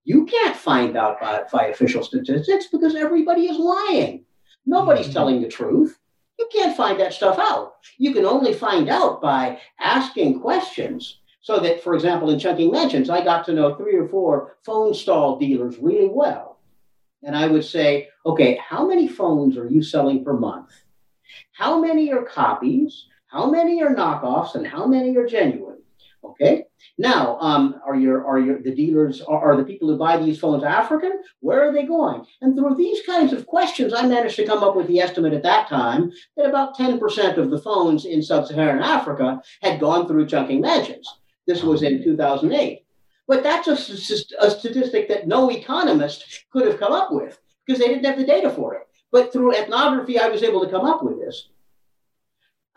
[0.05, 4.25] You can't find out by, by official statistics because everybody is lying.
[4.64, 5.12] Nobody's Mhm.
[5.12, 5.99] telling the truth.
[6.39, 7.75] You can't find that stuff out.
[7.99, 11.19] You can only find out by asking questions.
[11.49, 14.93] So that, for example, in Chungking Mansions, I got to know three or four phone
[14.93, 16.59] stall dealers really well.
[17.23, 20.75] And I would say, okay, how many phones are you selling per month?
[21.55, 23.07] How many are copies?
[23.29, 24.57] How many are knockoffs?
[24.57, 25.79] And how many are genuine?
[26.23, 26.65] Okay.
[26.99, 30.39] Now, um, are your are your the dealers are, are the people who buy these
[30.39, 31.23] phones African?
[31.41, 32.27] Where are they going?
[32.43, 35.45] And through these kinds of questions, I managed to come up with the estimate at
[35.45, 40.61] that time that about 10% of the phones in sub-Saharan Africa had gone through Chungking
[40.61, 41.09] Mansions.
[41.49, 42.85] This was in 2008.
[43.27, 43.73] But that's a,
[44.41, 48.25] a statistic that no economist could have come up with because they didn't have the
[48.25, 48.87] data for it.
[49.11, 51.49] But through ethnography, I was able to come up with this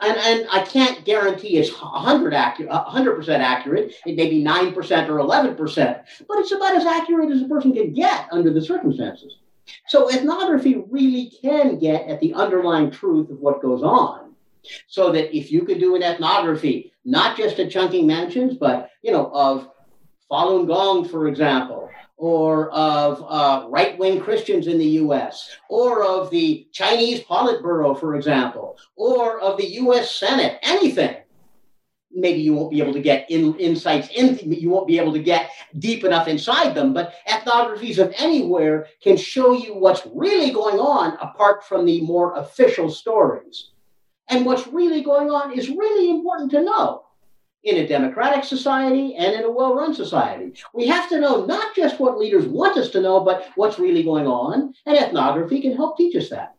[0.01, 3.93] and, and I can't guarantee it's 100 accurate, 100% accurate.
[4.05, 4.75] It may be 9%
[5.09, 9.37] or 11%, but it's about as accurate as a person can get under the circumstances.
[9.87, 14.33] So ethnography really can get at the underlying truth of what goes on.
[14.87, 19.11] So that if you could do an ethnography, not just at Chungking Mansions, but you
[19.11, 19.69] know, of
[20.31, 26.29] Falun Gong, for example, or of uh, right wing Christians in the US, or of
[26.29, 31.17] the Chinese Politburo, for example, or of the US Senate, anything.
[32.13, 35.23] Maybe you won't be able to get in, insights, in, you won't be able to
[35.23, 35.49] get
[35.79, 41.17] deep enough inside them, but ethnographies of anywhere can show you what's really going on
[41.21, 43.70] apart from the more official stories.
[44.31, 47.03] And what's really going on is really important to know
[47.63, 50.53] in a democratic society and in a well run society.
[50.73, 54.03] We have to know not just what leaders want us to know, but what's really
[54.03, 56.55] going on, and ethnography can help teach us that.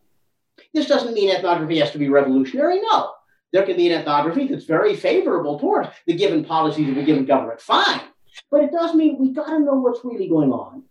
[0.73, 3.13] This doesn't mean ethnography has to be revolutionary, no.
[3.51, 7.25] There can be an ethnography that's very favorable towards the given policies of a given
[7.25, 8.01] government, fine.
[8.49, 10.83] But it does mean we got to know what's really going on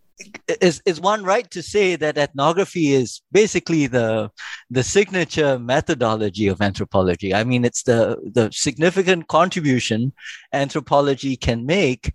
[0.61, 4.29] is is one right to say that ethnography is basically the
[4.69, 7.33] the signature methodology of anthropology.
[7.33, 10.13] I mean it's the the significant contribution
[10.51, 12.13] anthropology can make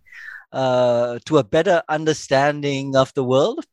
[0.53, 3.65] uh, to a better understanding of the world.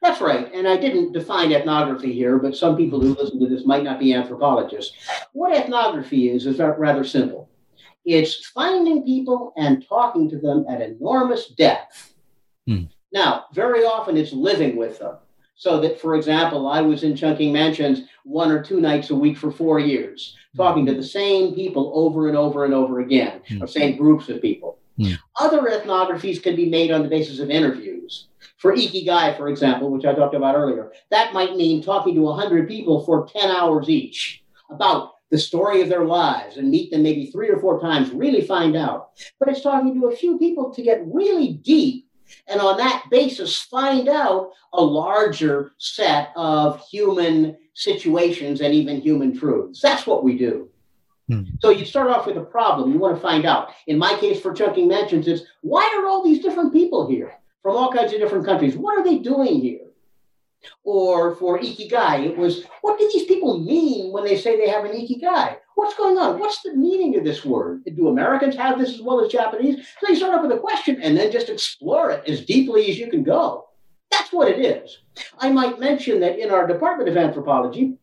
[0.00, 0.50] That's right.
[0.54, 3.98] And i didn't define ethnography here but some people who listen to this might not
[3.98, 4.96] be anthropologists.
[5.32, 7.50] What ethnography is is rather simple.
[8.04, 12.14] It's finding people and talking to them at enormous depth.
[12.66, 15.16] Hmm now, very often it's living with them.
[15.54, 19.36] So that, for example, I was in Chungking Mansions one or two nights a week
[19.36, 23.60] for four years, talking to the same people over and over and over again, mm.
[23.60, 24.78] or same groups of people.
[24.98, 25.18] Mm.
[25.40, 28.28] Other ethnographies can be made on the basis of interviews.
[28.58, 32.68] For Ikigai, for example, which I talked about earlier, that might mean talking to 100
[32.68, 37.26] people for 10 hours each about the story of their lives and meet them maybe
[37.26, 39.10] three or four times, really find out.
[39.38, 42.07] But it's talking to a few people to get really deep
[42.46, 49.36] and on that basis find out a larger set of human situations and even human
[49.36, 49.80] truths.
[49.80, 50.68] That's what we do.
[51.28, 51.42] Hmm.
[51.60, 52.92] So you start off with a problem.
[52.92, 53.70] You want to find out.
[53.86, 57.76] In my case, for Chungking Mansions, it's why are all these different people here from
[57.76, 58.76] all kinds of different countries?
[58.76, 59.80] What are they doing here?
[60.82, 64.84] Or for ikigai, it was what do these people mean when they say they have
[64.84, 65.56] an ikigai?
[65.78, 66.40] What's going on?
[66.40, 67.84] What's the meaning of this word?
[67.84, 69.76] Do Americans have this as well as Japanese?
[70.00, 72.98] So you start off with a question and then just explore it as deeply as
[72.98, 73.68] you can go.
[74.10, 74.98] That's what it is.
[75.38, 77.96] I might mention that in our Department of Anthropology,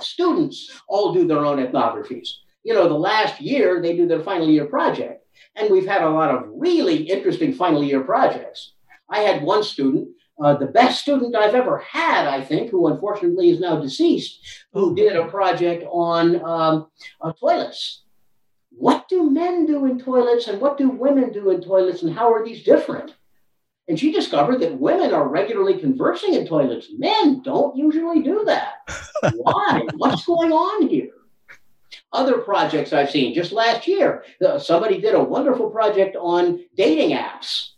[0.00, 2.30] students all do their own ethnographies.
[2.64, 5.24] You know, the last year they do their final year project.
[5.54, 8.72] And we've had a lot of really interesting final year projects.
[9.08, 10.08] I had one student
[10.40, 14.40] uh, the best student I've ever had, I think, who unfortunately is now deceased,
[14.72, 16.86] who did a project on um,
[17.20, 18.02] uh, toilets.
[18.70, 22.32] What do men do in toilets and what do women do in toilets and how
[22.32, 23.14] are these different?
[23.88, 26.88] And she discovered that women are regularly conversing in toilets.
[26.96, 28.74] Men don't usually do that.
[29.34, 29.82] Why?
[29.96, 31.10] What's going on here?
[32.12, 37.16] Other projects I've seen just last year, uh, somebody did a wonderful project on dating
[37.16, 37.70] apps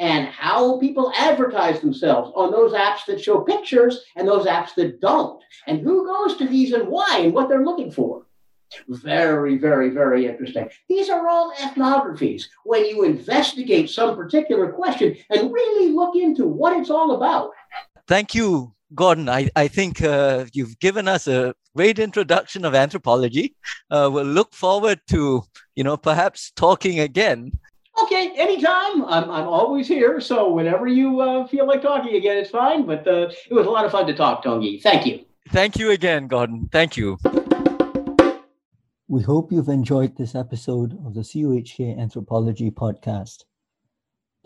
[0.00, 5.00] and how people advertise themselves on those apps that show pictures and those apps that
[5.00, 8.26] don't, and who goes to these and why and what they're looking for.
[8.88, 10.70] Very, very, very interesting.
[10.88, 16.76] These are all ethnographies when you investigate some particular question and really look into what
[16.78, 17.50] it's all about.
[18.08, 19.28] Thank you, Gordon.
[19.28, 23.54] I, I think uh, you've given us a great introduction of anthropology.
[23.90, 25.42] Uh, we'll look forward to,
[25.74, 27.52] you know, perhaps talking again
[28.02, 29.04] Okay, anytime.
[29.04, 30.20] I'm, I'm always here.
[30.20, 32.86] So whenever you uh, feel like talking again, it's fine.
[32.86, 34.80] But uh, it was a lot of fun to talk, Tongi.
[34.82, 35.24] Thank you.
[35.50, 36.68] Thank you again, Gordon.
[36.70, 37.18] Thank you.
[39.08, 43.42] We hope you've enjoyed this episode of the CUHK Anthropology Podcast.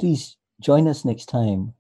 [0.01, 1.75] Please join us next time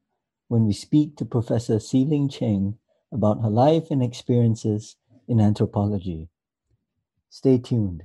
[0.49, 2.77] when we speak to Professor Sealing Cheng
[3.11, 4.97] about her life and experiences
[5.27, 6.29] in anthropology.
[7.31, 8.05] Stay tuned.